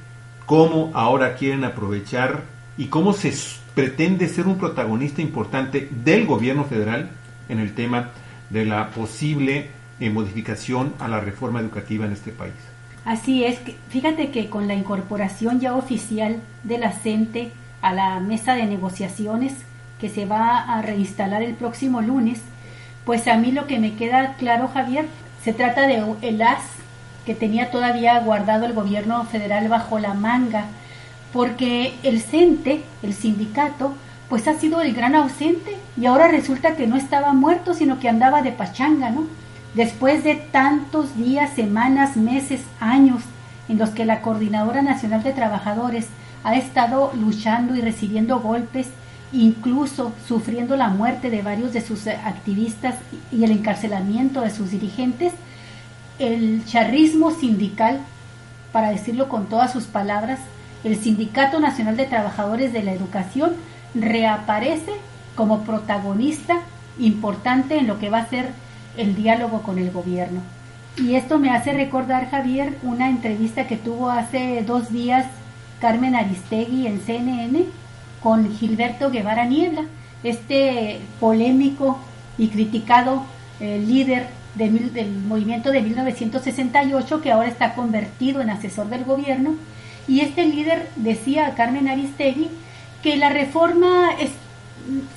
[0.45, 2.41] cómo ahora quieren aprovechar
[2.77, 3.33] y cómo se
[3.73, 7.11] pretende ser un protagonista importante del gobierno federal
[7.47, 8.09] en el tema
[8.49, 9.69] de la posible
[10.01, 12.72] eh, modificación a la reforma educativa en este país.
[13.06, 17.51] Así es, que- fíjate que con la incorporación ya oficial de la CENTE
[17.82, 19.54] a la mesa de negociaciones
[19.99, 22.39] que se va a reinstalar el próximo lunes,
[23.06, 25.08] pues a mí lo que me queda claro, Javier,
[25.43, 26.64] se trata de el as
[27.26, 30.66] que tenía todavía guardado el gobierno federal bajo la manga,
[31.34, 33.93] porque el CENTE, el sindicato,
[34.30, 38.10] pues ha sido el gran ausente y ahora resulta que no estaba muerto, sino que
[38.10, 39.26] andaba de pachanga, ¿no?
[39.74, 43.24] Después de tantos días, semanas, meses, años
[43.67, 46.07] en los que la Coordinadora Nacional de Trabajadores
[46.43, 48.88] ha estado luchando y recibiendo golpes,
[49.32, 52.95] incluso sufriendo la muerte de varios de sus activistas
[53.32, 55.34] y el encarcelamiento de sus dirigentes,
[56.19, 57.99] el charrismo sindical,
[58.71, 60.39] para decirlo con todas sus palabras,
[60.84, 63.53] el Sindicato Nacional de Trabajadores de la Educación
[63.95, 64.91] reaparece
[65.36, 66.59] como protagonista
[66.99, 68.51] importante en lo que va a ser
[68.97, 70.41] el diálogo con el gobierno.
[70.97, 75.25] Y esto me hace recordar, Javier, una entrevista que tuvo hace dos días
[75.81, 77.65] Carmen Aristegui en CNN
[78.21, 79.83] con Gilberto Guevara Niebla,
[80.23, 81.99] este polémico
[82.37, 83.23] y criticado
[83.59, 89.55] eh, líder del movimiento de 1968 que ahora está convertido en asesor del gobierno.
[90.07, 92.49] Y este líder decía a Carmen Aristegui
[93.01, 94.11] que la reforma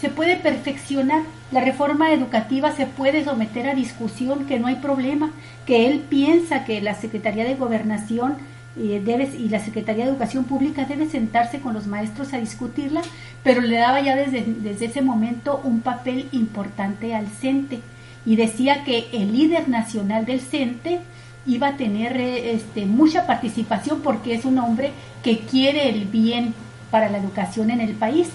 [0.01, 1.23] se puede perfeccionar,
[1.53, 5.31] la reforma educativa se puede someter a discusión, que no hay problema,
[5.65, 8.37] que él piensa que la Secretaría de Gobernación
[8.79, 13.01] eh, debe, y la Secretaría de Educación Pública debe sentarse con los maestros a discutirla,
[13.43, 17.81] pero le daba ya desde, desde ese momento un papel importante al CENTE
[18.27, 21.01] y decía que el líder nacional del CENTE
[21.47, 24.91] iba a tener eh, este, mucha participación porque es un hombre
[25.23, 26.55] que quiere el bien
[26.91, 28.29] para la educación en el país.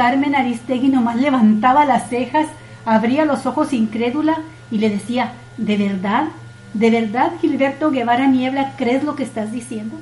[0.00, 2.48] Carmen Aristegui nomás levantaba las cejas,
[2.86, 4.38] abría los ojos incrédula
[4.70, 6.28] y le decía, ¿de verdad?
[6.72, 9.96] ¿De verdad, Gilberto Guevara Niebla, crees lo que estás diciendo?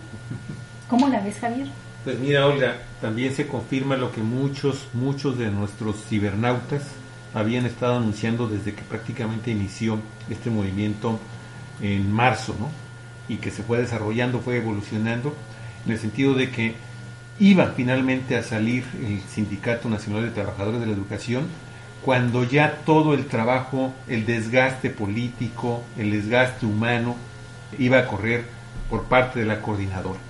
[0.88, 1.66] ¿Cómo la ves, Javier?
[2.04, 6.84] Pues mira, Olga, también se confirma lo que muchos, muchos de nuestros cibernautas
[7.34, 9.98] habían estado anunciando desde que prácticamente inició
[10.30, 11.18] este movimiento
[11.82, 12.68] en marzo, ¿no?
[13.28, 15.34] Y que se fue desarrollando, fue evolucionando,
[15.86, 16.76] en el sentido de que
[17.40, 21.44] iba finalmente a salir el Sindicato Nacional de Trabajadores de la Educación
[22.04, 27.16] cuando ya todo el trabajo, el desgaste político, el desgaste humano
[27.78, 28.44] iba a correr
[28.88, 30.20] por parte de la coordinadora.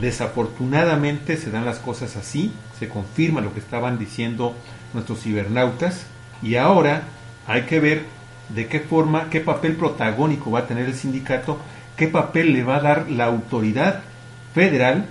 [0.00, 4.54] Desafortunadamente se dan las cosas así, se confirma lo que estaban diciendo
[4.92, 6.06] nuestros cibernautas
[6.42, 7.02] y ahora
[7.46, 8.02] hay que ver
[8.48, 11.58] de qué forma, qué papel protagónico va a tener el sindicato,
[11.96, 14.00] qué papel le va a dar la autoridad
[14.54, 15.06] federal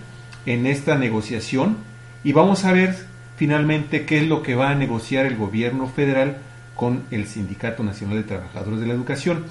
[0.46, 1.78] en esta negociación
[2.24, 2.96] y vamos a ver
[3.38, 6.38] finalmente qué es lo que va a negociar el gobierno federal
[6.76, 9.46] con el Sindicato Nacional de Trabajadores de la Educación.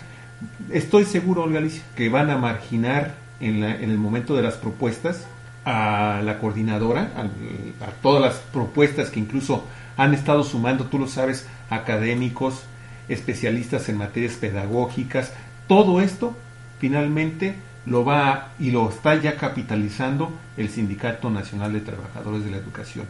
[0.71, 5.27] Estoy seguro, Olga Alicia, que van a marginar en, el momento de las propuestas
[5.65, 9.65] a la coordinadora, a, a, todas las propuestas que incluso
[9.97, 12.63] han estado sumando, tú lo sabes, académicos,
[13.09, 15.33] especialistas en materias pedagógicas,
[15.69, 16.37] todo esto
[16.81, 17.55] finalmente
[17.87, 23.07] lo va y lo está ya capitalizando el Sindicato Nacional de Trabajadores de la Educación.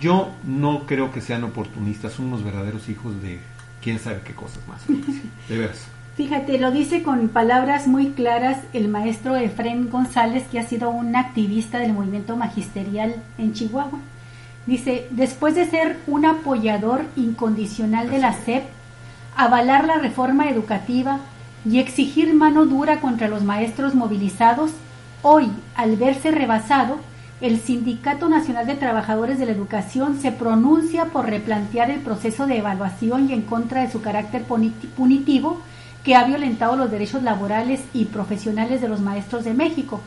[0.00, 3.40] Yo no creo que sean oportunistas, son unos verdaderos hijos de
[3.82, 4.82] quién sabe qué cosas más.
[5.48, 5.86] De veras.
[6.16, 11.14] Fíjate, lo dice con palabras muy claras el maestro Efren González, que ha sido un
[11.14, 14.00] activista del movimiento magisterial en Chihuahua.
[14.66, 18.64] Dice, después de ser un apoyador incondicional de la SEP,
[19.36, 21.20] avalar la reforma educativa,
[21.64, 24.70] y exigir mano dura contra los maestros movilizados,
[25.22, 26.98] hoy, al verse rebasado,
[27.40, 32.58] el Sindicato Nacional de Trabajadores de la Educación se pronuncia por replantear el proceso de
[32.58, 35.60] evaluación y en contra de su carácter punitivo
[36.04, 40.00] que ha violentado los derechos laborales y profesionales de los maestros de México.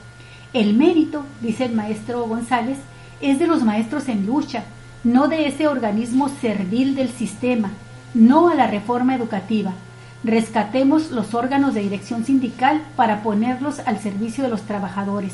[0.51, 2.79] El mérito, dice el maestro González,
[3.21, 4.63] es de los maestros en lucha,
[5.03, 7.71] no de ese organismo servil del sistema,
[8.13, 9.73] no a la reforma educativa
[10.23, 15.33] Rescatemos los órganos de dirección sindical para ponerlos al servicio de los trabajadores.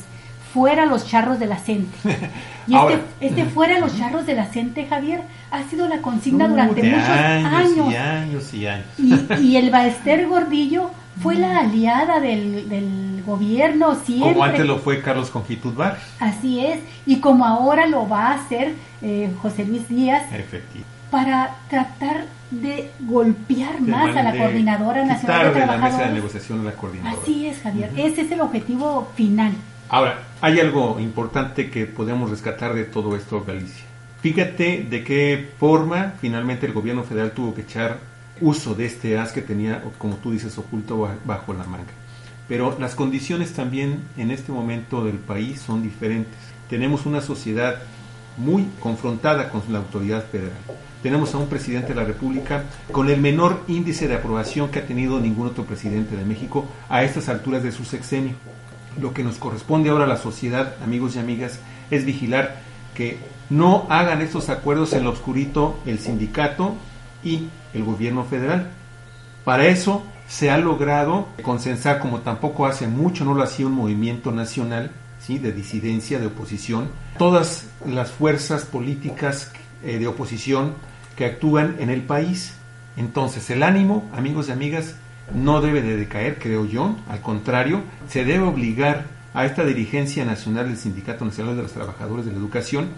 [0.54, 1.98] Fuera los charros de la CENTE.
[2.68, 5.22] Y este, este, fuera los charros de la CENTE, Javier,
[5.52, 7.92] ha sido la consigna durante muchos años.
[7.92, 8.86] Y años y años.
[9.42, 14.34] Y, el Baester Gordillo fue la aliada del, gobierno siempre.
[14.34, 15.98] Como antes lo fue Carlos Conjitud Bar.
[16.20, 16.80] Así es.
[17.06, 20.24] Y como ahora lo va a hacer eh, José Luis Díaz.
[20.34, 20.86] Efectivo.
[21.12, 26.66] Para tratar de golpear más a la Coordinadora Nacional de, la mesa de negociación de
[26.66, 27.22] la Coordinadora.
[27.22, 27.92] Así es, Javier.
[27.98, 29.54] Ese es el objetivo final.
[29.90, 33.86] Ahora, hay algo importante que podemos rescatar de todo esto, Galicia.
[34.22, 38.00] Fíjate de qué forma finalmente el gobierno federal tuvo que echar
[38.42, 41.94] uso de este as que tenía, como tú dices, oculto bajo la manga.
[42.48, 46.34] Pero las condiciones también en este momento del país son diferentes.
[46.70, 47.76] Tenemos una sociedad
[48.38, 50.58] muy confrontada con la autoridad federal.
[51.04, 54.86] Tenemos a un presidente de la República con el menor índice de aprobación que ha
[54.86, 58.34] tenido ningún otro presidente de México a estas alturas de su sexenio.
[59.00, 61.60] Lo que nos corresponde ahora a la sociedad, amigos y amigas,
[61.92, 62.62] es vigilar
[62.96, 63.20] que
[63.50, 66.76] no hagan estos acuerdos en lo oscurito el sindicato
[67.24, 68.72] y el gobierno federal.
[69.46, 74.32] Para eso se ha logrado consensar, como tampoco hace mucho no lo hacía un movimiento
[74.32, 75.38] nacional, ¿sí?
[75.38, 79.52] de disidencia, de oposición, todas las fuerzas políticas
[79.84, 80.74] eh, de oposición
[81.16, 82.54] que actúan en el país.
[82.96, 84.96] Entonces el ánimo, amigos y amigas,
[85.34, 90.68] no debe de decaer, creo yo, al contrario, se debe obligar a esta dirigencia nacional
[90.68, 92.90] del Sindicato Nacional de los Trabajadores de la Educación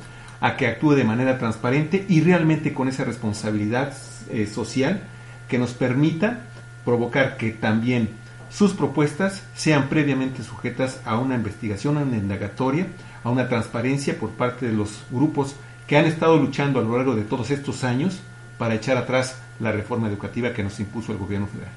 [0.41, 3.93] a que actúe de manera transparente y realmente con esa responsabilidad
[4.29, 5.01] eh, social
[5.49, 6.45] que nos permita
[6.85, 8.09] provocar que también
[8.49, 12.87] sus propuestas sean previamente sujetas a una investigación, a una indagatoria,
[13.23, 15.55] a una transparencia por parte de los grupos
[15.89, 18.19] que han estado luchando a lo largo de todos estos años
[18.59, 21.73] para echar atrás la reforma educativa que nos impuso el gobierno federal.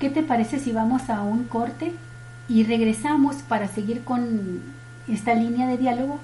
[0.00, 1.92] ¿Qué te parece si vamos a un corte
[2.48, 4.60] y regresamos para seguir con
[5.06, 6.18] esta línea de diálogo,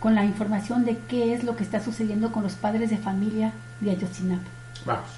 [0.00, 3.52] con la información de qué es lo que está sucediendo con los padres de familia
[3.80, 4.44] de Ayotzinapa?
[4.84, 5.08] Vamos.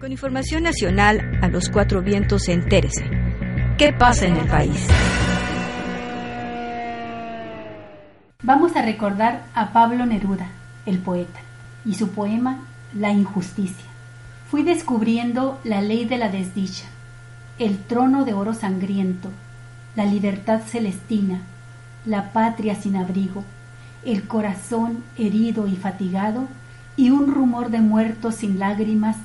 [0.00, 3.22] Con información nacional a los cuatro vientos, entérese.
[3.82, 4.86] ¿Qué pasa en el país?
[8.44, 10.46] Vamos a recordar a Pablo Neruda,
[10.86, 11.40] el poeta,
[11.84, 12.60] y su poema
[12.94, 13.86] La injusticia.
[14.48, 16.84] Fui descubriendo la ley de la desdicha,
[17.58, 19.30] el trono de oro sangriento,
[19.96, 21.40] la libertad celestina,
[22.06, 23.42] la patria sin abrigo,
[24.04, 26.46] el corazón herido y fatigado,
[26.94, 29.16] y un rumor de muertos sin lágrimas,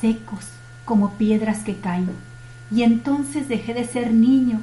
[0.00, 0.50] secos
[0.84, 2.27] como piedras que caen.
[2.70, 4.60] Y entonces dejé de ser niño,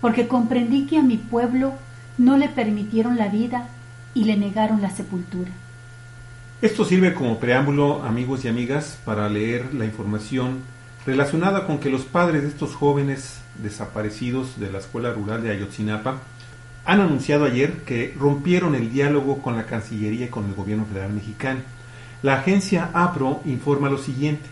[0.00, 1.74] porque comprendí que a mi pueblo
[2.18, 3.68] no le permitieron la vida
[4.14, 5.50] y le negaron la sepultura.
[6.62, 10.58] Esto sirve como preámbulo, amigos y amigas, para leer la información
[11.06, 16.18] relacionada con que los padres de estos jóvenes desaparecidos de la escuela rural de Ayotzinapa
[16.84, 21.12] han anunciado ayer que rompieron el diálogo con la Cancillería y con el gobierno federal
[21.12, 21.60] mexicano.
[22.22, 24.48] La agencia APRO informa lo siguiente.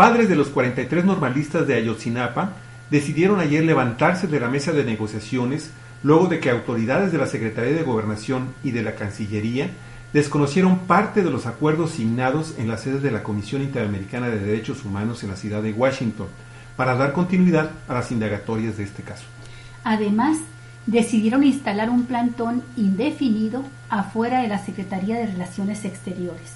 [0.00, 2.54] Padres de los 43 normalistas de Ayotzinapa
[2.90, 5.72] decidieron ayer levantarse de la mesa de negociaciones
[6.02, 9.68] luego de que autoridades de la Secretaría de Gobernación y de la Cancillería
[10.14, 14.86] desconocieron parte de los acuerdos signados en la sede de la Comisión Interamericana de Derechos
[14.86, 16.28] Humanos en la ciudad de Washington
[16.78, 19.24] para dar continuidad a las indagatorias de este caso.
[19.84, 20.38] Además,
[20.86, 26.54] decidieron instalar un plantón indefinido afuera de la Secretaría de Relaciones Exteriores.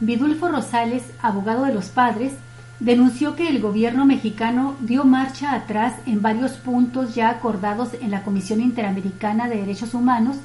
[0.00, 2.32] Vidulfo Rosales, abogado de los padres,
[2.80, 8.22] denunció que el gobierno mexicano dio marcha atrás en varios puntos ya acordados en la
[8.22, 10.36] Comisión Interamericana de Derechos Humanos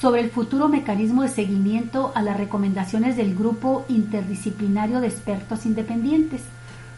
[0.00, 6.42] sobre el futuro mecanismo de seguimiento a las recomendaciones del Grupo Interdisciplinario de Expertos Independientes.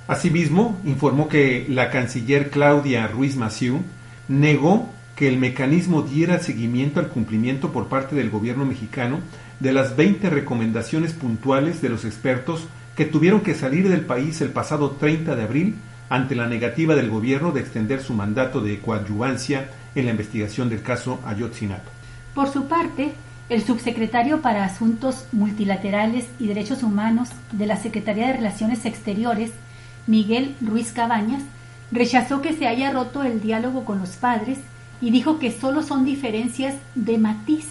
[0.09, 3.81] Asimismo, informó que la canciller Claudia Ruiz Massieu
[4.27, 9.19] negó que el mecanismo diera seguimiento al cumplimiento por parte del gobierno mexicano
[9.61, 12.69] de las 20 recomendaciones puntuales de los expertos
[12.99, 15.77] que tuvieron que salir del país el pasado 30 de abril
[16.11, 20.83] ante la negativa del gobierno de extender su mandato de coadyuvancia en la investigación del
[20.83, 21.93] caso Ayotzinapa.
[22.35, 23.13] Por su parte,
[23.51, 29.53] el subsecretario para Asuntos Multilaterales y Derechos Humanos de la Secretaría de Relaciones Exteriores,
[30.09, 31.45] Miguel Ruiz Cabañas,
[31.93, 34.59] rechazó que se haya roto el diálogo con los padres
[35.01, 37.69] y dijo que solo son diferencias de matiz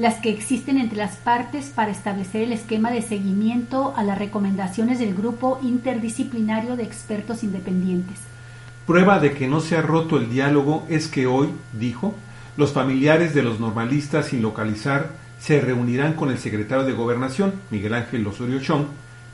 [0.00, 4.98] las que existen entre las partes para establecer el esquema de seguimiento a las recomendaciones
[4.98, 8.16] del grupo interdisciplinario de expertos independientes.
[8.86, 12.14] Prueba de que no se ha roto el diálogo es que hoy, dijo,
[12.56, 17.92] los familiares de los normalistas sin localizar se reunirán con el secretario de Gobernación, Miguel
[17.92, 18.86] Ángel Osorio Chong,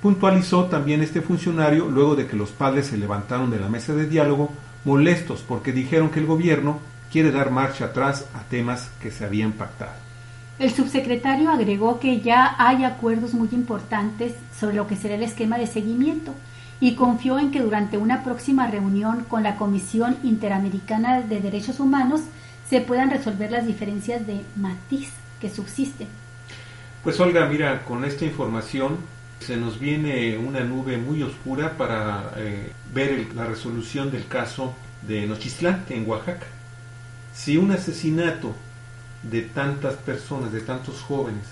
[0.03, 4.09] puntualizó también este funcionario luego de que los padres se levantaron de la mesa de
[4.09, 4.51] diálogo
[4.85, 6.81] molestos porque dijeron que el gobierno
[7.13, 10.06] quiere dar marcha atrás a temas que se habían pactado.
[10.59, 15.59] El subsecretario agregó que ya hay acuerdos muy importantes sobre lo que será el esquema
[15.59, 16.33] de seguimiento
[16.81, 22.23] y confió en que durante una próxima reunión con la Comisión Interamericana de Derechos Humanos
[22.71, 26.09] se puedan resolver las diferencias de matiz que subsisten.
[27.05, 28.97] Pues Olga, mira, con esta información
[29.41, 34.75] se nos viene una nube muy oscura para eh, ver la resolución del caso
[35.07, 36.47] de Nochistlán, en Oaxaca.
[37.35, 38.55] Si un asesinato
[39.23, 41.45] de tantas personas, de tantos jóvenes,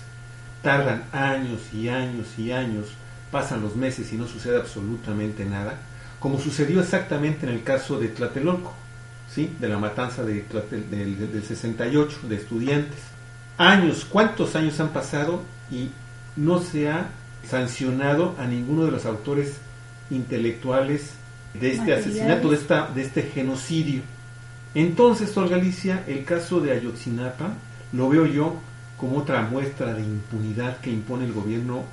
[0.61, 2.87] tardan años y años y años,
[3.31, 5.77] pasan los meses y no sucede absolutamente nada,
[6.19, 8.73] como sucedió exactamente en el caso de Tlatelolco,
[9.33, 9.53] ¿sí?
[9.59, 12.99] de la matanza de Tlatel- del, del 68 de estudiantes.
[13.57, 15.41] Años, ¿cuántos años han pasado
[15.71, 15.89] y
[16.35, 17.09] no se ha
[17.49, 19.55] sancionado a ninguno de los autores
[20.09, 21.11] intelectuales
[21.53, 24.01] de este asesinato, de, esta, de este genocidio?
[24.75, 27.53] Entonces, Olga Alicia, el caso de Ayotzinapa
[27.93, 28.55] lo veo yo
[28.97, 31.83] como otra muestra de impunidad que impone el gobierno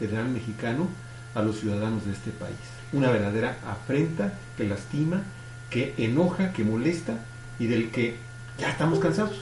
[0.00, 0.88] federal mexicano
[1.36, 2.56] a los ciudadanos de este país.
[2.92, 5.22] Una verdadera afrenta que lastima,
[5.70, 7.14] que enoja, que molesta
[7.60, 8.16] y del que
[8.58, 9.36] ya estamos cansados.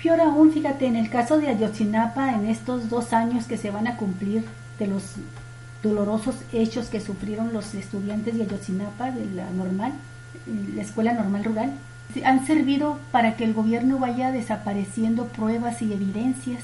[0.00, 3.88] Peor aún, fíjate, en el caso de Ayotzinapa, en estos dos años que se van
[3.88, 4.44] a cumplir
[4.78, 5.02] de los
[5.82, 9.92] dolorosos hechos que sufrieron los estudiantes de Ayotzinapa, de la normal,
[10.74, 11.72] la escuela normal rural,
[12.24, 16.62] han servido para que el gobierno vaya desapareciendo pruebas y evidencias.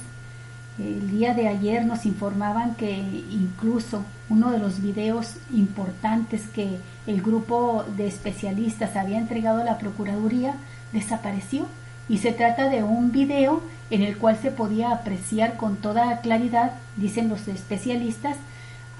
[0.78, 2.96] El día de ayer nos informaban que
[3.30, 9.78] incluso uno de los videos importantes que el grupo de especialistas había entregado a la
[9.78, 10.54] Procuraduría
[10.92, 11.66] desapareció
[12.08, 16.72] y se trata de un video en el cual se podía apreciar con toda claridad,
[16.96, 18.36] dicen los especialistas,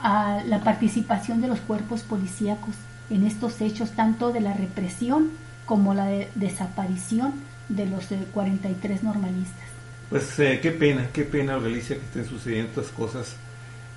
[0.03, 2.74] la participación de los cuerpos policíacos
[3.11, 5.30] en estos hechos, tanto de la represión
[5.71, 7.33] como la de desaparición
[7.68, 9.62] de los eh, 43 normalistas.
[10.09, 13.37] Pues eh, qué pena, qué pena, Galicia, que estén sucediendo estas cosas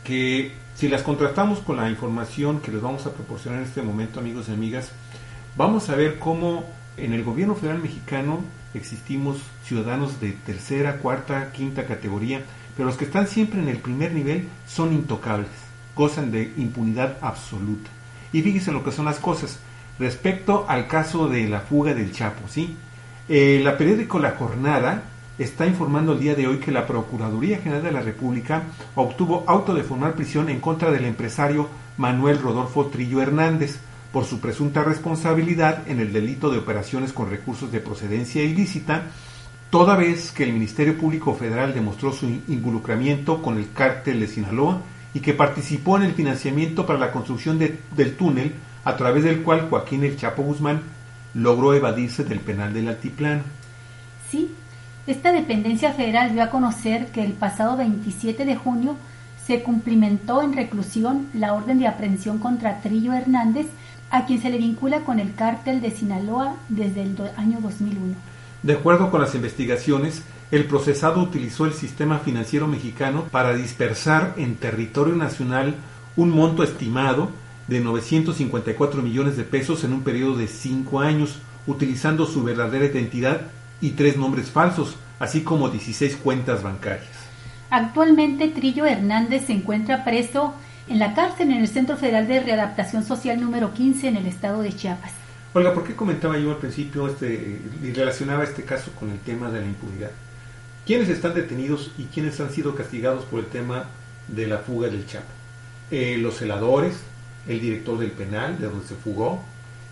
[0.04, 4.20] que si las contrastamos con la información que les vamos a proporcionar en este momento,
[4.20, 4.92] amigos y amigas,
[5.58, 6.64] vamos a ver cómo
[6.96, 8.42] en el gobierno federal mexicano
[8.76, 12.44] existimos ciudadanos de tercera, cuarta, quinta categoría,
[12.78, 15.50] pero los que están siempre en el primer nivel son intocables,
[15.96, 17.90] gozan de impunidad absoluta.
[18.32, 19.58] Y fíjense lo que son las cosas.
[20.00, 22.76] Respecto al caso de la fuga del Chapo, ¿sí?
[23.30, 25.04] Eh, la periódico La Jornada
[25.38, 28.64] está informando el día de hoy que la Procuraduría General de la República
[28.96, 33.80] obtuvo auto de formar prisión en contra del empresario Manuel Rodolfo Trillo Hernández
[34.12, 39.04] por su presunta responsabilidad en el delito de operaciones con recursos de procedencia ilícita,
[39.72, 44.82] toda vez que el Ministerio Público Federal demostró su involucramiento con el cártel de Sinaloa
[45.16, 48.54] y que participó en el financiamiento para la construcción de- del túnel
[48.84, 50.82] a través del cual Joaquín El Chapo Guzmán
[51.34, 53.44] logró evadirse del penal del Altiplano.
[54.30, 54.52] Sí,
[55.08, 58.96] esta dependencia federal dio a conocer que el pasado 27 de junio
[59.46, 63.68] se cumplimentó en reclusión la orden de aprehensión contra Trillo Hernández,
[64.10, 68.16] a quien se le vincula con el cártel de Sinaloa desde el año 2001.
[68.62, 74.56] De acuerdo con las investigaciones, el procesado utilizó el sistema financiero mexicano para dispersar en
[74.56, 75.76] territorio nacional
[76.16, 77.32] un monto estimado
[77.68, 83.42] de 954 millones de pesos en un periodo de cinco años, utilizando su verdadera identidad
[83.82, 87.08] y tres nombres falsos, así como 16 cuentas bancarias.
[87.70, 90.54] Actualmente Trillo Hernández se encuentra preso
[90.88, 94.62] en la cárcel en el Centro Federal de Readaptación Social número 15 en el estado
[94.62, 95.12] de Chiapas.
[95.54, 99.50] Olga, ¿por qué comentaba yo al principio este, y relacionaba este caso con el tema
[99.50, 100.12] de la impunidad?
[100.86, 103.86] ¿Quiénes están detenidos y quiénes han sido castigados por el tema
[104.28, 105.26] de la fuga del Chapo?
[105.92, 106.96] Eh, los celadores,
[107.48, 109.44] el director del penal, de donde se fugó,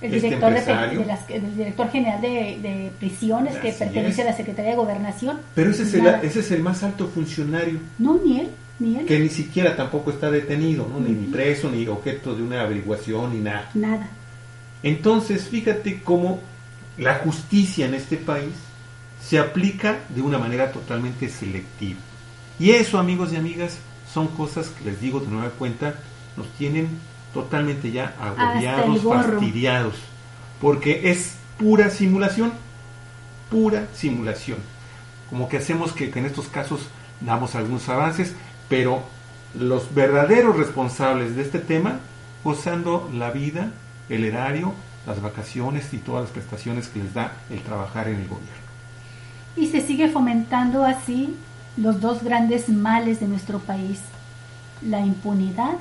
[0.02, 2.28] El este director, de, las- director general de,
[2.62, 4.28] de prisiones que pertenece es.
[4.28, 5.40] a la Secretaría de Gobernación.
[5.54, 6.22] Pero ese es, el, Nada.
[6.24, 8.50] ese es el más alto funcionario No, ni él,
[8.80, 9.06] ni él.
[9.06, 11.00] que ni siquiera tampoco está detenido, ¿no?
[11.00, 13.70] ni, ni preso, ni objeto de una averiguación, ni nada.
[13.74, 14.10] Nada.
[14.84, 16.40] Entonces, fíjate cómo
[16.98, 18.54] la justicia en este país
[19.24, 22.00] se aplica de una manera totalmente selectiva.
[22.60, 23.78] Y eso, amigos y amigas,
[24.12, 25.96] son cosas que les digo de nueva cuenta,
[26.36, 26.90] nos tienen
[27.34, 29.96] totalmente ya agobiados, fastidiados,
[30.60, 32.52] porque es pura simulación,
[33.50, 34.58] pura simulación.
[35.30, 36.88] Como que hacemos que, que en estos casos
[37.22, 38.34] damos algunos avances,
[38.68, 39.04] pero
[39.54, 42.00] los verdaderos responsables de este tema
[42.44, 43.72] gozando la vida,
[44.10, 44.74] el erario,
[45.06, 48.62] las vacaciones y todas las prestaciones que les da el trabajar en el gobierno.
[49.56, 51.36] Y se sigue fomentando así
[51.78, 54.00] los dos grandes males de nuestro país,
[54.82, 55.76] la impunidad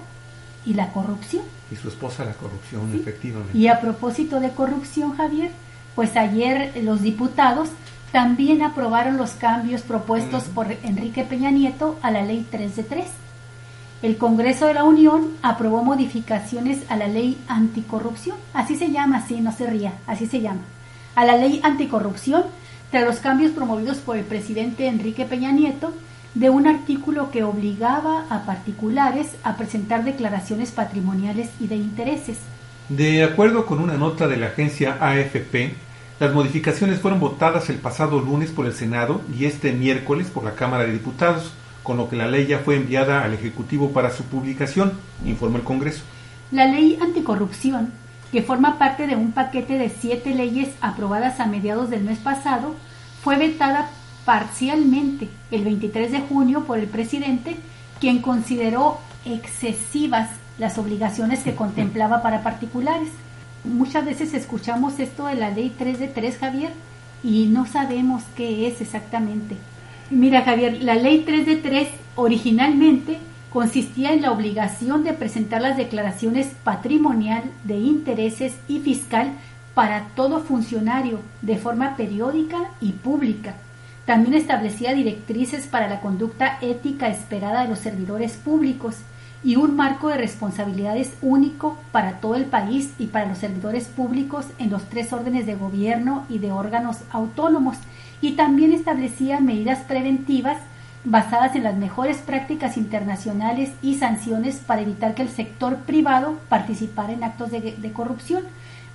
[0.66, 1.42] y la corrupción.
[1.70, 2.98] Y su esposa la corrupción, Sí.
[3.00, 3.56] efectivamente.
[3.56, 5.50] Y a propósito de corrupción, Javier,
[5.94, 7.68] pues ayer los diputados
[8.12, 13.06] también aprobaron los cambios propuestos por Enrique Peña Nieto a la ley 3 de 3.
[14.02, 19.40] El Congreso de la Unión aprobó modificaciones a la ley anticorrupción, así se llama, así
[19.40, 20.62] no se ría, así se llama,
[21.14, 22.44] a la ley anticorrupción,
[22.90, 25.92] tras los cambios promovidos por el presidente Enrique Peña Nieto
[26.34, 32.38] de un artículo que obligaba a particulares a presentar declaraciones patrimoniales y de intereses.
[32.88, 35.74] De acuerdo con una nota de la agencia AFP,
[36.18, 40.54] las modificaciones fueron votadas el pasado lunes por el Senado y este miércoles por la
[40.54, 41.52] Cámara de Diputados,
[41.82, 44.92] con lo que la ley ya fue enviada al Ejecutivo para su publicación,
[45.24, 46.02] informó el Congreso.
[46.50, 47.92] La ley anticorrupción
[48.30, 52.74] que forma parte de un paquete de siete leyes aprobadas a mediados del mes pasado,
[53.22, 53.90] fue vetada
[54.30, 57.56] parcialmente el 23 de junio por el presidente,
[57.98, 63.08] quien consideró excesivas las obligaciones que contemplaba para particulares.
[63.64, 66.70] Muchas veces escuchamos esto de la ley 3 de 3, Javier,
[67.24, 69.56] y no sabemos qué es exactamente.
[70.10, 73.18] Mira, Javier, la ley 3 de 3 originalmente
[73.52, 79.32] consistía en la obligación de presentar las declaraciones patrimonial, de intereses y fiscal
[79.74, 83.56] para todo funcionario de forma periódica y pública.
[84.10, 88.96] También establecía directrices para la conducta ética esperada de los servidores públicos
[89.44, 94.46] y un marco de responsabilidades único para todo el país y para los servidores públicos
[94.58, 97.76] en los tres órdenes de gobierno y de órganos autónomos.
[98.20, 100.56] Y también establecía medidas preventivas
[101.04, 107.12] basadas en las mejores prácticas internacionales y sanciones para evitar que el sector privado participara
[107.12, 108.42] en actos de, de corrupción.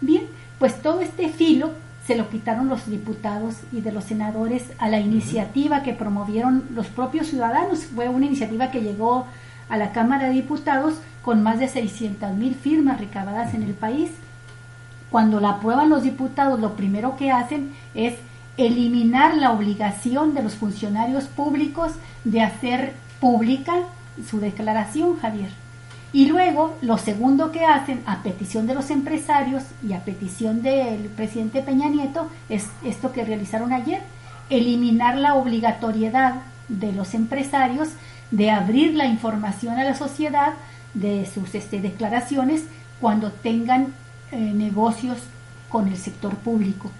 [0.01, 0.23] Bien,
[0.59, 1.71] pues todo este filo
[2.05, 6.87] se lo quitaron los diputados y de los senadores a la iniciativa que promovieron los
[6.87, 7.85] propios ciudadanos.
[7.85, 9.25] Fue una iniciativa que llegó
[9.69, 14.11] a la Cámara de Diputados con más de 600 mil firmas recabadas en el país.
[15.09, 18.15] Cuando la aprueban los diputados, lo primero que hacen es
[18.57, 21.93] eliminar la obligación de los funcionarios públicos
[22.23, 23.73] de hacer pública
[24.29, 25.49] su declaración, Javier.
[26.15, 31.09] Y luego, lo segundo que hacen, a petición de los empresarios y a petición del
[31.09, 34.01] presidente Peña Nieto, es esto que realizaron ayer,
[34.49, 36.35] eliminar la obligatoriedad
[36.69, 37.89] de los empresarios
[38.31, 40.53] de abrir la información a la sociedad
[40.93, 42.63] de sus este, declaraciones
[43.01, 43.87] cuando tengan
[44.31, 45.17] eh, negocios
[45.67, 46.91] con el sector público.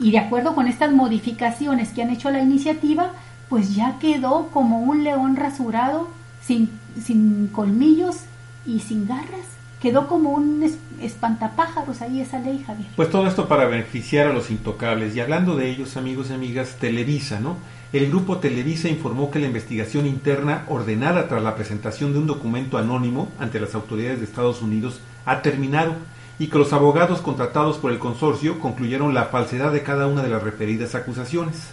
[0.00, 3.12] Y de acuerdo con estas modificaciones que han hecho la iniciativa,
[3.48, 6.08] pues ya quedó como un león rasurado,
[6.42, 6.70] sin,
[7.00, 8.24] sin colmillos
[8.66, 9.46] y sin garras.
[9.80, 10.64] Quedó como un
[11.00, 12.88] espantapájaros ahí esa ley, Javier.
[12.96, 15.14] Pues todo esto para beneficiar a los intocables.
[15.14, 17.56] Y hablando de ellos, amigos y amigas, Televisa, ¿no?
[17.94, 22.76] el grupo Televisa informó que la investigación interna ordenada tras la presentación de un documento
[22.76, 25.94] anónimo ante las autoridades de Estados Unidos ha terminado
[26.40, 30.28] y que los abogados contratados por el consorcio concluyeron la falsedad de cada una de
[30.28, 31.68] las referidas acusaciones.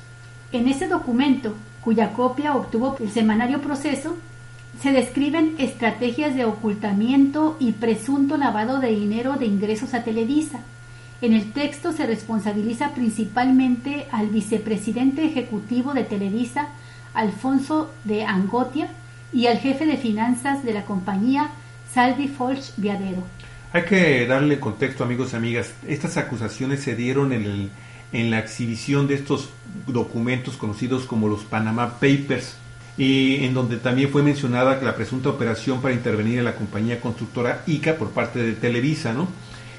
[0.51, 4.15] En ese documento, cuya copia obtuvo el semanario Proceso,
[4.79, 10.61] se describen estrategias de ocultamiento y presunto lavado de dinero de ingresos a Televisa,
[11.21, 16.69] en el texto se responsabiliza principalmente al vicepresidente ejecutivo de Televisa,
[17.13, 18.89] Alfonso de Angotia,
[19.31, 21.51] y al jefe de finanzas de la compañía,
[21.93, 23.23] Salvi Folch Viadero.
[23.71, 25.73] Hay que darle contexto, amigos y amigas.
[25.87, 27.69] Estas acusaciones se dieron en,
[28.11, 29.49] en la exhibición de estos
[29.85, 32.57] documentos conocidos como los Panama Papers,
[32.97, 37.63] y en donde también fue mencionada la presunta operación para intervenir en la compañía constructora
[37.67, 39.27] ICA por parte de Televisa, ¿no?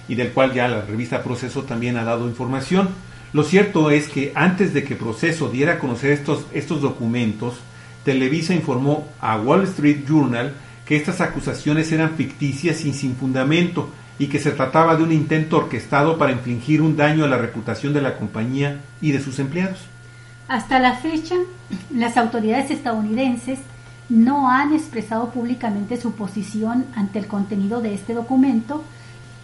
[0.09, 2.91] y del cual ya la revista Proceso también ha dado información.
[3.33, 7.55] Lo cierto es que antes de que Proceso diera a conocer estos, estos documentos,
[8.05, 10.53] Televisa informó a Wall Street Journal
[10.85, 13.89] que estas acusaciones eran ficticias y sin fundamento
[14.19, 17.93] y que se trataba de un intento orquestado para infligir un daño a la reputación
[17.93, 19.79] de la compañía y de sus empleados.
[20.53, 21.37] Hasta la fecha,
[21.95, 23.59] las autoridades estadounidenses
[24.11, 28.85] no han expresado públicamente su posición ante el contenido de este documento,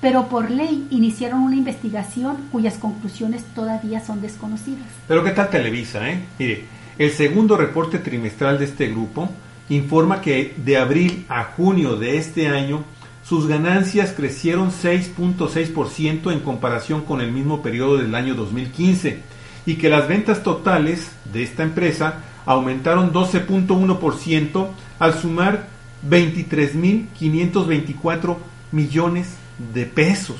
[0.03, 4.85] pero por ley iniciaron una investigación cuyas conclusiones todavía son desconocidas.
[5.07, 6.07] Pero ¿qué tal Televisa?
[6.11, 6.27] Eh?
[6.39, 6.65] Mire,
[6.99, 9.31] el segundo reporte trimestral de este grupo
[9.71, 12.85] informa que de abril a junio de este año
[13.25, 19.38] sus ganancias crecieron 6.6% en comparación con el mismo periodo del año 2015
[19.69, 25.66] y que las ventas totales de esta empresa aumentaron 12.1% al sumar
[26.09, 28.37] 23.524
[28.73, 29.35] millones
[29.75, 30.39] de pesos.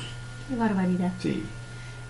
[0.49, 1.13] Qué barbaridad.
[1.19, 1.43] Sí.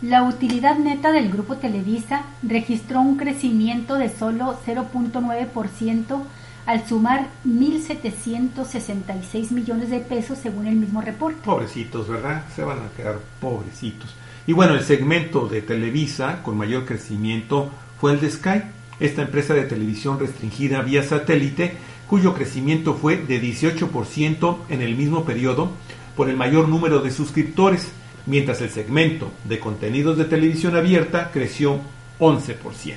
[0.02, 6.22] La utilidad neta del grupo Televisa registró un crecimiento de solo 0.9%
[6.66, 11.42] al sumar 1.766 millones de pesos según el mismo reporte.
[11.44, 12.46] Pobrecitos, ¿verdad?
[12.56, 14.16] Se van a quedar pobrecitos.
[14.50, 17.70] Y bueno, el segmento de Televisa con mayor crecimiento
[18.02, 18.64] fue el de Sky,
[19.00, 21.74] esta empresa de televisión restringida vía satélite,
[22.08, 25.74] cuyo crecimiento fue de 18% en el mismo periodo,
[26.18, 27.92] por el mayor número de suscriptores,
[28.26, 31.80] mientras el segmento de contenidos de televisión abierta creció
[32.20, 32.96] 11%.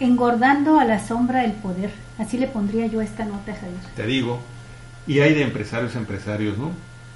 [0.00, 3.78] Engordando a la sombra del poder, así le pondría yo esta nota, Javier.
[3.94, 4.40] Te digo,
[5.06, 6.72] y hay de empresarios empresarios, ¿no?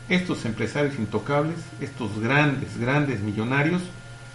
[0.09, 3.82] Estos empresarios intocables, estos grandes, grandes millonarios,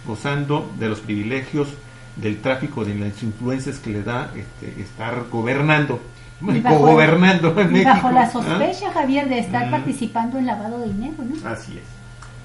[0.06, 1.68] gozando de los privilegios
[2.16, 6.00] del tráfico de las influencias que le da este, estar gobernando
[6.40, 8.30] gobernando en Bajo la ¿ah?
[8.30, 9.70] sospecha, Javier, de estar mm.
[9.70, 11.48] participando en lavado de dinero, ¿no?
[11.48, 11.84] Así es.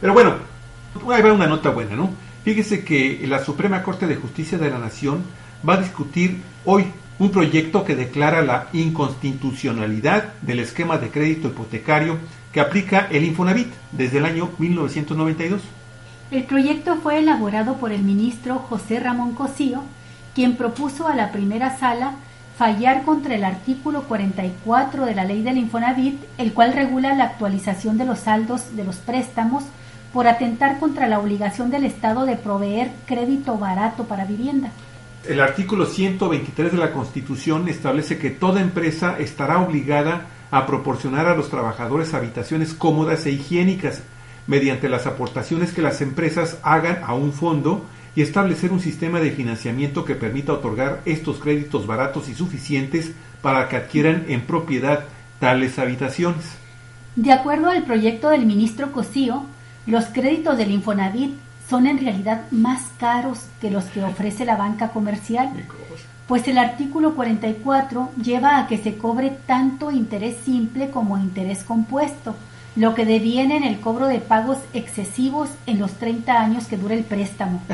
[0.02, 0.34] Pero bueno,
[1.12, 2.10] Ahí va una nota buena, ¿no?
[2.44, 5.24] Fíjese que la Suprema Corte de Justicia de la Nación
[5.68, 6.86] va a discutir hoy
[7.18, 12.18] un proyecto que declara la inconstitucionalidad del esquema de crédito hipotecario
[12.52, 15.62] que aplica el Infonavit desde el año 1992.
[16.32, 19.84] El proyecto fue elaborado por el ministro José Ramón Cosío,
[20.34, 22.16] quien propuso a la primera sala
[22.58, 27.98] fallar contra el artículo 44 de la ley del Infonavit, el cual regula la actualización
[27.98, 29.64] de los saldos de los préstamos
[30.14, 34.72] por atentar contra la obligación del Estado de proveer crédito barato para vivienda.
[35.28, 41.36] El artículo 123 de la Constitución establece que toda empresa estará obligada a proporcionar a
[41.36, 44.04] los trabajadores habitaciones cómodas e higiénicas
[44.46, 49.32] mediante las aportaciones que las empresas hagan a un fondo y establecer un sistema de
[49.32, 53.12] financiamiento que permita otorgar estos créditos baratos y suficientes
[53.42, 55.06] para que adquieran en propiedad
[55.40, 56.56] tales habitaciones.
[57.16, 59.44] De acuerdo al proyecto del ministro Cosío,
[59.88, 61.34] los créditos del Infonavit
[61.70, 65.52] son en realidad más caros que los que ofrece la banca comercial,
[66.28, 72.36] pues el artículo 44 lleva a que se cobre tanto interés simple como interés compuesto,
[72.76, 76.96] lo que deviene en el cobro de pagos excesivos en los 30 años que dura
[76.96, 77.62] el préstamo.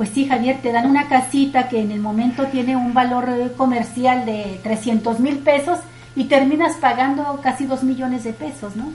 [0.00, 4.24] Pues sí, Javier, te dan una casita que en el momento tiene un valor comercial
[4.24, 5.78] de 300 mil pesos
[6.16, 8.92] y terminas pagando casi 2 millones de pesos, ¿no?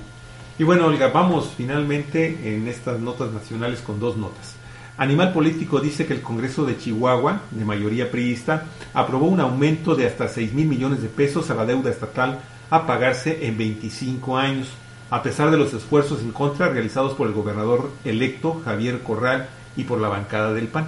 [0.58, 4.56] Y bueno, Olga, vamos finalmente en estas notas nacionales con dos notas.
[4.98, 10.08] Animal Político dice que el Congreso de Chihuahua, de mayoría priista, aprobó un aumento de
[10.08, 12.40] hasta 6 mil millones de pesos a la deuda estatal
[12.70, 14.70] a pagarse en 25 años,
[15.10, 19.84] a pesar de los esfuerzos en contra realizados por el gobernador electo Javier Corral y
[19.84, 20.88] por la bancada del PAN.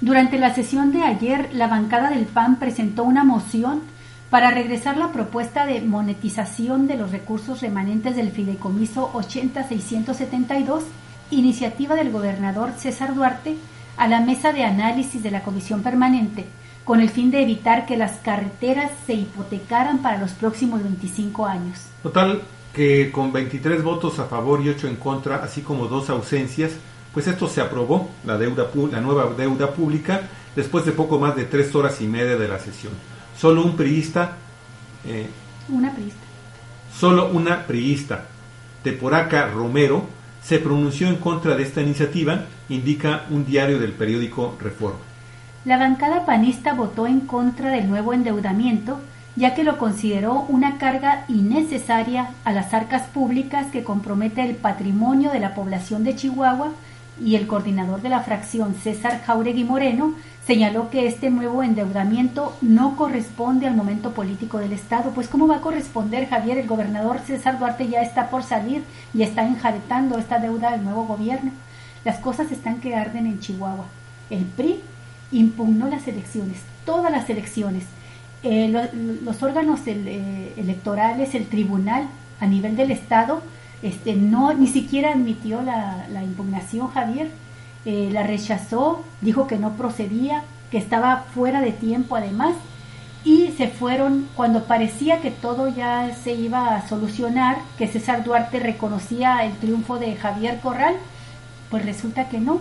[0.00, 3.82] Durante la sesión de ayer, la bancada del PAN presentó una moción
[4.34, 10.82] para regresar la propuesta de monetización de los recursos remanentes del fideicomiso 80672,
[11.30, 13.54] iniciativa del gobernador César Duarte,
[13.96, 16.46] a la mesa de análisis de la Comisión Permanente,
[16.84, 21.86] con el fin de evitar que las carreteras se hipotecaran para los próximos 25 años.
[22.02, 26.72] Total que con 23 votos a favor y 8 en contra, así como dos ausencias,
[27.12, 30.22] pues esto se aprobó, la, deuda, la nueva deuda pública,
[30.56, 33.13] después de poco más de tres horas y media de la sesión.
[33.36, 34.36] Solo un priista.
[35.06, 35.28] Eh,
[35.68, 36.20] una priista.
[36.94, 38.26] Solo una priista,
[38.82, 40.06] Teporaca Romero,
[40.42, 45.00] se pronunció en contra de esta iniciativa, indica un diario del periódico Reforma.
[45.64, 49.00] La bancada panista votó en contra del nuevo endeudamiento,
[49.34, 55.32] ya que lo consideró una carga innecesaria a las arcas públicas que compromete el patrimonio
[55.32, 56.72] de la población de Chihuahua
[57.22, 60.14] y el coordinador de la fracción César Jauregui Moreno
[60.46, 65.12] señaló que este nuevo endeudamiento no corresponde al momento político del Estado.
[65.12, 66.58] Pues ¿cómo va a corresponder, Javier?
[66.58, 68.82] El gobernador César Duarte ya está por salir
[69.14, 71.52] y está enjaretando esta deuda del nuevo gobierno.
[72.04, 73.86] Las cosas están que arden en Chihuahua.
[74.28, 74.80] El PRI
[75.32, 77.84] impugnó las elecciones, todas las elecciones.
[78.42, 78.68] Eh,
[79.22, 82.06] los órganos eh, electorales, el tribunal
[82.40, 83.42] a nivel del Estado,
[83.84, 87.30] este, no, ni siquiera admitió la, impugnación, Javier
[87.84, 92.54] eh, la rechazó, dijo que no procedía, que estaba fuera de tiempo además,
[93.24, 98.58] y se fueron cuando parecía que todo ya se iba a solucionar, que César Duarte
[98.58, 100.94] reconocía el triunfo de Javier Corral,
[101.68, 102.60] pues resulta que no.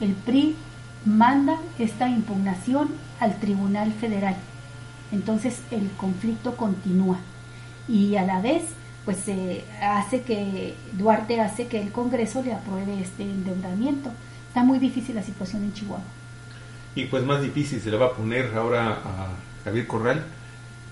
[0.00, 0.56] El PRI
[1.04, 2.88] manda esta impugnación
[3.20, 4.36] al Tribunal Federal.
[5.12, 7.18] Entonces el conflicto continúa
[7.86, 8.62] y a la vez
[9.04, 14.10] pues se hace que Duarte hace que el Congreso le apruebe este endeudamiento.
[14.48, 16.04] Está muy difícil la situación en Chihuahua.
[16.94, 19.28] Y pues más difícil se le va a poner ahora a
[19.64, 20.24] Javier Corral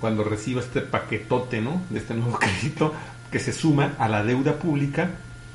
[0.01, 1.81] cuando reciba este paquetote, ¿no?
[1.89, 2.93] De este nuevo crédito
[3.31, 5.11] que se suma a la deuda pública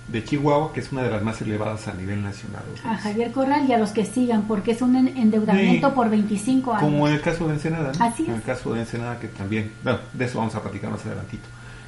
[0.07, 2.63] de Chihuahua, que es una de las más elevadas a nivel nacional.
[2.85, 6.81] A Javier Corral y a los que sigan, porque es un endeudamiento por 25 años.
[6.81, 8.05] Como en el caso de Ensenada, ¿no?
[8.05, 11.05] Así En el caso de Ensenada, que también, bueno, de eso vamos a platicar más
[11.05, 11.47] adelantito.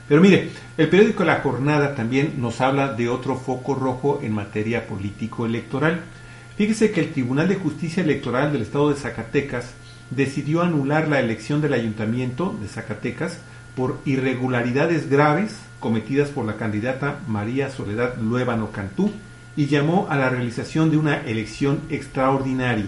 [0.10, 4.88] Pero mire, el periódico La Jornada también nos habla de otro foco rojo en materia
[4.88, 6.02] político-electoral.
[6.58, 9.72] Fíjese que el Tribunal de Justicia Electoral del Estado de Zacatecas
[10.10, 13.38] decidió anular la elección del Ayuntamiento de Zacatecas
[13.76, 19.12] por irregularidades graves cometidas por la candidata María Soledad Luébano Cantú
[19.56, 22.88] y llamó a la realización de una elección extraordinaria.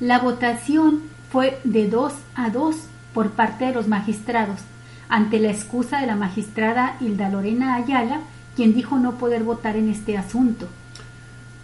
[0.00, 2.76] La votación fue de dos a dos
[3.12, 4.60] por parte de los magistrados
[5.08, 8.20] ante la excusa de la magistrada Hilda Lorena Ayala,
[8.56, 10.68] quien dijo no poder votar en este asunto.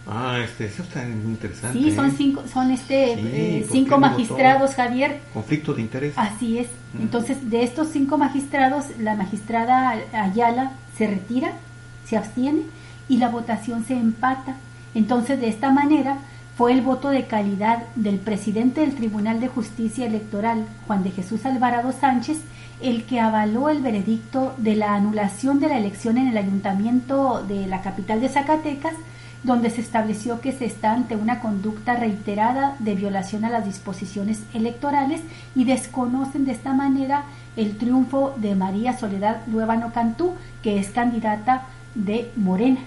[0.07, 1.77] Ah, este, eso está muy interesante.
[1.77, 2.13] Sí, son ¿eh?
[2.17, 5.21] cinco, son este eh, cinco magistrados, Javier.
[5.33, 6.13] Conflicto de interés.
[6.17, 6.67] Así es.
[6.99, 11.53] Entonces, de estos cinco magistrados, la magistrada Ayala se retira,
[12.05, 12.63] se abstiene
[13.07, 14.55] y la votación se empata.
[14.95, 16.17] Entonces, de esta manera,
[16.57, 21.45] fue el voto de calidad del presidente del Tribunal de Justicia Electoral, Juan de Jesús
[21.45, 22.39] Alvarado Sánchez,
[22.81, 27.67] el que avaló el veredicto de la anulación de la elección en el ayuntamiento de
[27.67, 28.95] la capital de Zacatecas,
[29.43, 34.43] donde se estableció que se está ante una conducta reiterada de violación a las disposiciones
[34.53, 35.21] electorales
[35.55, 37.23] y desconocen de esta manera
[37.57, 42.81] el triunfo de María Soledad Luevano Cantú, que es candidata de Morena.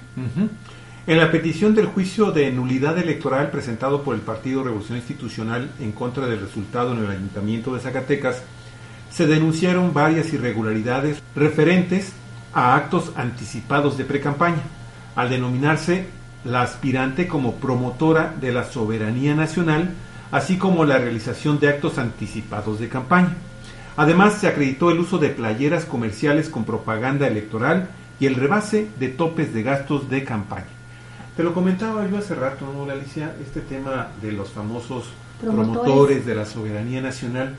[1.07, 5.92] En la petición del juicio de nulidad electoral presentado por el Partido Revolución Institucional en
[5.92, 8.42] contra del resultado en el Ayuntamiento de Zacatecas,
[9.14, 12.12] se denunciaron varias irregularidades referentes
[12.52, 14.62] a actos anticipados de precampaña,
[15.14, 16.06] al denominarse
[16.44, 19.94] la aspirante como promotora de la soberanía nacional,
[20.32, 23.36] así como la realización de actos anticipados de campaña.
[23.96, 29.08] Además, se acreditó el uso de playeras comerciales con propaganda electoral y el rebase de
[29.08, 30.66] topes de gastos de campaña.
[31.36, 33.34] Te lo comentaba yo hace rato, ¿no, Alicia?
[33.40, 35.04] Este tema de los famosos
[35.40, 36.26] promotores.
[36.26, 37.54] de la soberanía nacional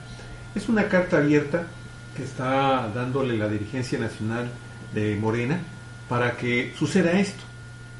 [0.55, 1.67] es una carta abierta
[2.15, 4.49] que está dándole la dirigencia nacional
[4.93, 5.59] de Morena
[6.07, 7.43] para que suceda esto,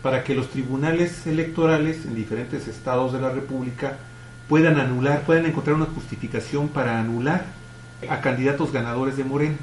[0.01, 3.97] para que los tribunales electorales en diferentes estados de la República
[4.47, 7.45] puedan anular, puedan encontrar una justificación para anular
[8.09, 9.57] a candidatos ganadores de Morena.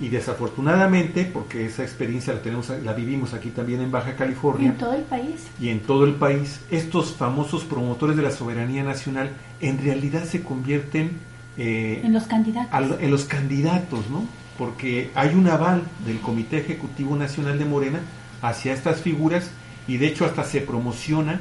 [0.00, 4.70] Y desafortunadamente, porque esa experiencia la tenemos, la vivimos aquí también en Baja California.
[4.70, 5.48] En todo el país.
[5.60, 10.42] Y en todo el país, estos famosos promotores de la soberanía nacional en realidad se
[10.42, 11.18] convierten
[11.58, 13.00] eh, en los candidatos.
[13.00, 14.24] en los candidatos, ¿no?
[14.56, 18.00] Porque hay un aval del Comité Ejecutivo Nacional de Morena
[18.42, 19.50] hacia estas figuras
[19.86, 21.40] y de hecho hasta se promociona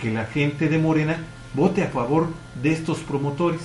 [0.00, 1.18] que la gente de Morena
[1.54, 2.28] vote a favor
[2.62, 3.60] de estos promotores.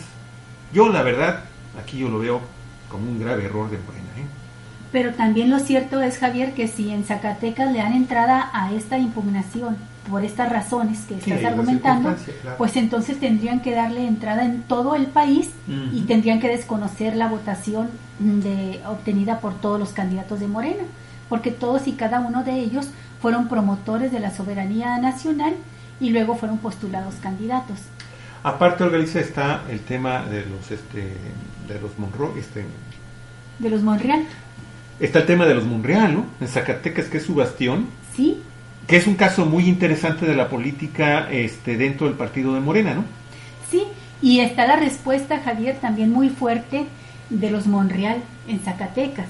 [0.73, 1.45] Yo la verdad,
[1.81, 2.41] aquí yo lo veo
[2.89, 4.09] como un grave error de Morena.
[4.17, 4.25] ¿eh?
[4.91, 8.97] Pero también lo cierto es, Javier, que si en Zacatecas le dan entrada a esta
[8.97, 9.77] impugnación
[10.09, 12.15] por estas razones que estás argumentando,
[12.57, 15.49] pues entonces tendrían que darle entrada en todo el país
[15.93, 17.89] y tendrían que desconocer la votación
[18.19, 20.83] de, obtenida por todos los candidatos de Morena,
[21.29, 22.89] porque todos y cada uno de ellos
[23.21, 25.53] fueron promotores de la soberanía nacional
[25.99, 27.79] y luego fueron postulados candidatos.
[28.43, 31.13] Aparte, Galicia está el tema de los este,
[31.67, 32.65] de los Monroe, este,
[33.59, 34.23] de los Monreal.
[34.99, 36.25] Está el tema de los Monreal, ¿no?
[36.39, 37.87] En Zacatecas, que es su bastión.
[38.15, 38.41] Sí.
[38.89, 42.95] Que es un caso muy interesante de la política este, dentro del partido de Morena,
[42.95, 43.03] ¿no?
[43.69, 43.83] Sí,
[44.19, 46.87] y está la respuesta, Javier, también muy fuerte
[47.29, 48.17] de los Monreal
[48.47, 49.27] en Zacatecas.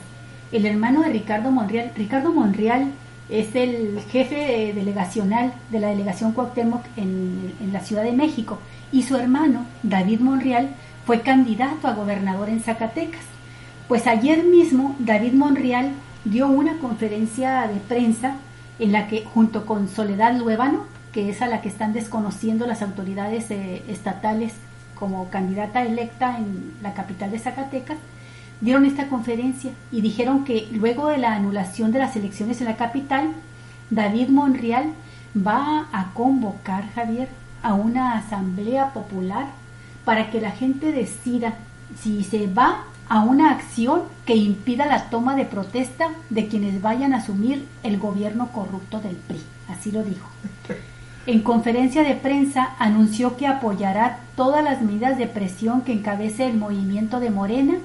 [0.54, 2.94] El hermano de Ricardo Monreal, Ricardo Monreal
[3.30, 8.60] es el jefe delegacional de la delegación Cuauhtémoc en, en la Ciudad de México
[8.94, 10.70] y su hermano, David Monreal,
[11.06, 13.26] fue candidato a gobernador en Zacatecas.
[13.90, 15.92] Pues ayer mismo David Monreal
[16.24, 18.38] dio una conferencia de prensa
[18.80, 22.82] en la que junto con Soledad Luébano, que es a la que están desconociendo las
[22.82, 24.54] autoridades eh, estatales
[24.96, 27.98] como candidata electa en la capital de Zacatecas,
[28.62, 32.76] dieron esta conferencia y dijeron que luego de la anulación de las elecciones en la
[32.76, 33.32] capital,
[33.90, 34.92] David Monreal
[35.36, 37.30] va a convocar, Javier,
[37.62, 39.48] a una asamblea popular
[40.06, 41.54] para que la gente decida
[42.02, 47.14] si se va a una acción que impida la toma de protesta de quienes vayan
[47.14, 49.42] a asumir el gobierno corrupto del PRI.
[49.68, 50.30] Así lo dijo.
[51.26, 56.58] En conferencia de prensa anunció que apoyará todas las medidas de presión que encabece el
[56.58, 57.76] movimiento de Morena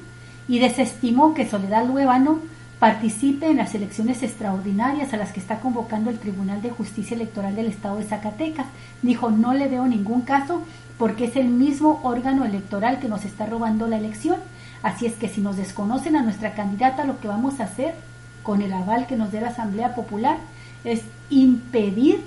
[0.47, 2.39] y desestimó que Soledad Luevano
[2.79, 7.57] participe en las elecciones extraordinarias a las que está convocando el Tribunal de Justicia Electoral
[7.57, 8.67] del Estado de Zacatecas.
[9.01, 10.63] Dijo, no le veo ningún caso
[10.99, 14.37] porque es el mismo órgano electoral que nos está robando la elección.
[14.85, 17.95] Así es que si nos desconocen a nuestra candidata, lo que vamos a hacer
[18.43, 20.37] con el aval que nos dé la Asamblea Popular
[20.85, 21.01] es
[21.31, 22.23] impedir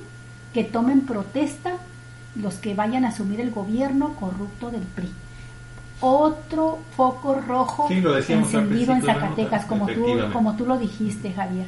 [0.56, 1.74] que tomen protesta
[2.36, 5.14] los que vayan a asumir el gobierno corrupto del PRI.
[6.02, 11.68] Otro foco rojo encendido en Zacatecas, como tú, como tú lo dijiste, Javier.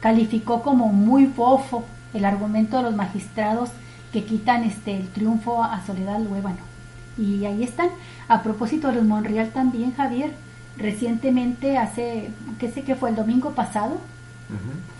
[0.00, 3.70] Calificó como muy bofo el argumento de los magistrados
[4.12, 6.71] que quitan este el triunfo a Soledad Luébano.
[7.18, 7.88] Y ahí están.
[8.28, 10.32] A propósito de los Monreal también, Javier,
[10.76, 13.98] recientemente, hace, qué sé que fue el domingo pasado,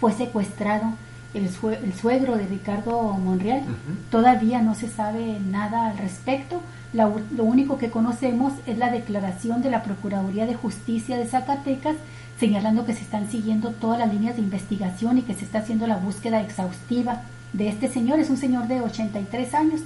[0.01, 0.95] fue secuestrado
[1.35, 3.63] el, el, suegro de Ricardo Monreal.
[4.11, 6.61] Todavía no se sabe nada al respecto.
[6.93, 11.97] lo único que conocemos es la declaración de la Procuraduría de Justicia de Zacatecas
[12.43, 15.87] señalando que se están siguiendo todas las líneas de investigación y que se está haciendo
[15.87, 17.23] la búsqueda exhaustiva
[17.53, 18.19] de este señor.
[18.19, 19.81] Es un señor de 83 años,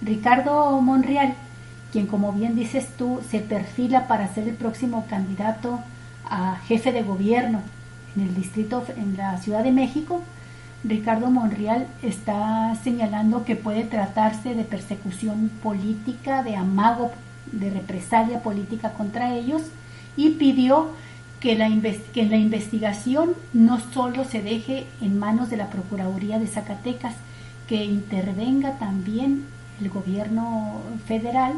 [0.00, 1.34] Ricardo Monreal,
[1.92, 5.80] quien como bien dices tú, se perfila para ser el próximo candidato
[6.24, 7.60] a jefe de gobierno
[8.16, 10.22] en el distrito, en la Ciudad de México,
[10.84, 17.12] Ricardo Monreal está señalando que puede tratarse de persecución política, de amago,
[17.52, 19.62] de represalia política contra ellos
[20.16, 20.90] y pidió
[21.40, 21.68] que, la
[22.12, 27.14] que la investigación no solo se deje en manos de la Procuraduría de Zacatecas,
[27.68, 29.44] que intervenga también
[29.80, 31.52] el gobierno federal,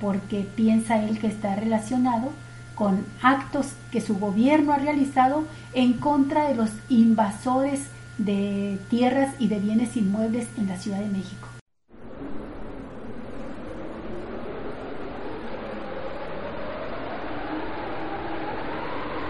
[0.00, 2.32] porque piensa él que está relacionado
[2.74, 7.86] con actos que su gobierno ha realizado en contra de los invasores
[8.18, 11.48] de tierras y de bienes inmuebles en la Ciudad de México.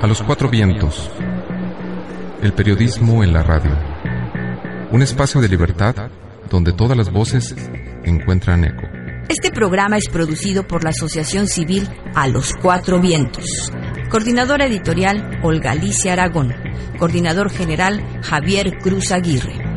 [0.00, 1.10] A los cuatro vientos.
[2.42, 3.70] El periodismo en la radio.
[4.92, 5.94] Un espacio de libertad
[6.50, 7.56] donde todas las voces
[8.04, 9.05] encuentran eco.
[9.28, 13.72] Este programa es producido por la Asociación Civil A los Cuatro Vientos.
[14.08, 16.54] Coordinadora editorial Olga Alicia Aragón.
[16.96, 19.75] Coordinador general Javier Cruz Aguirre.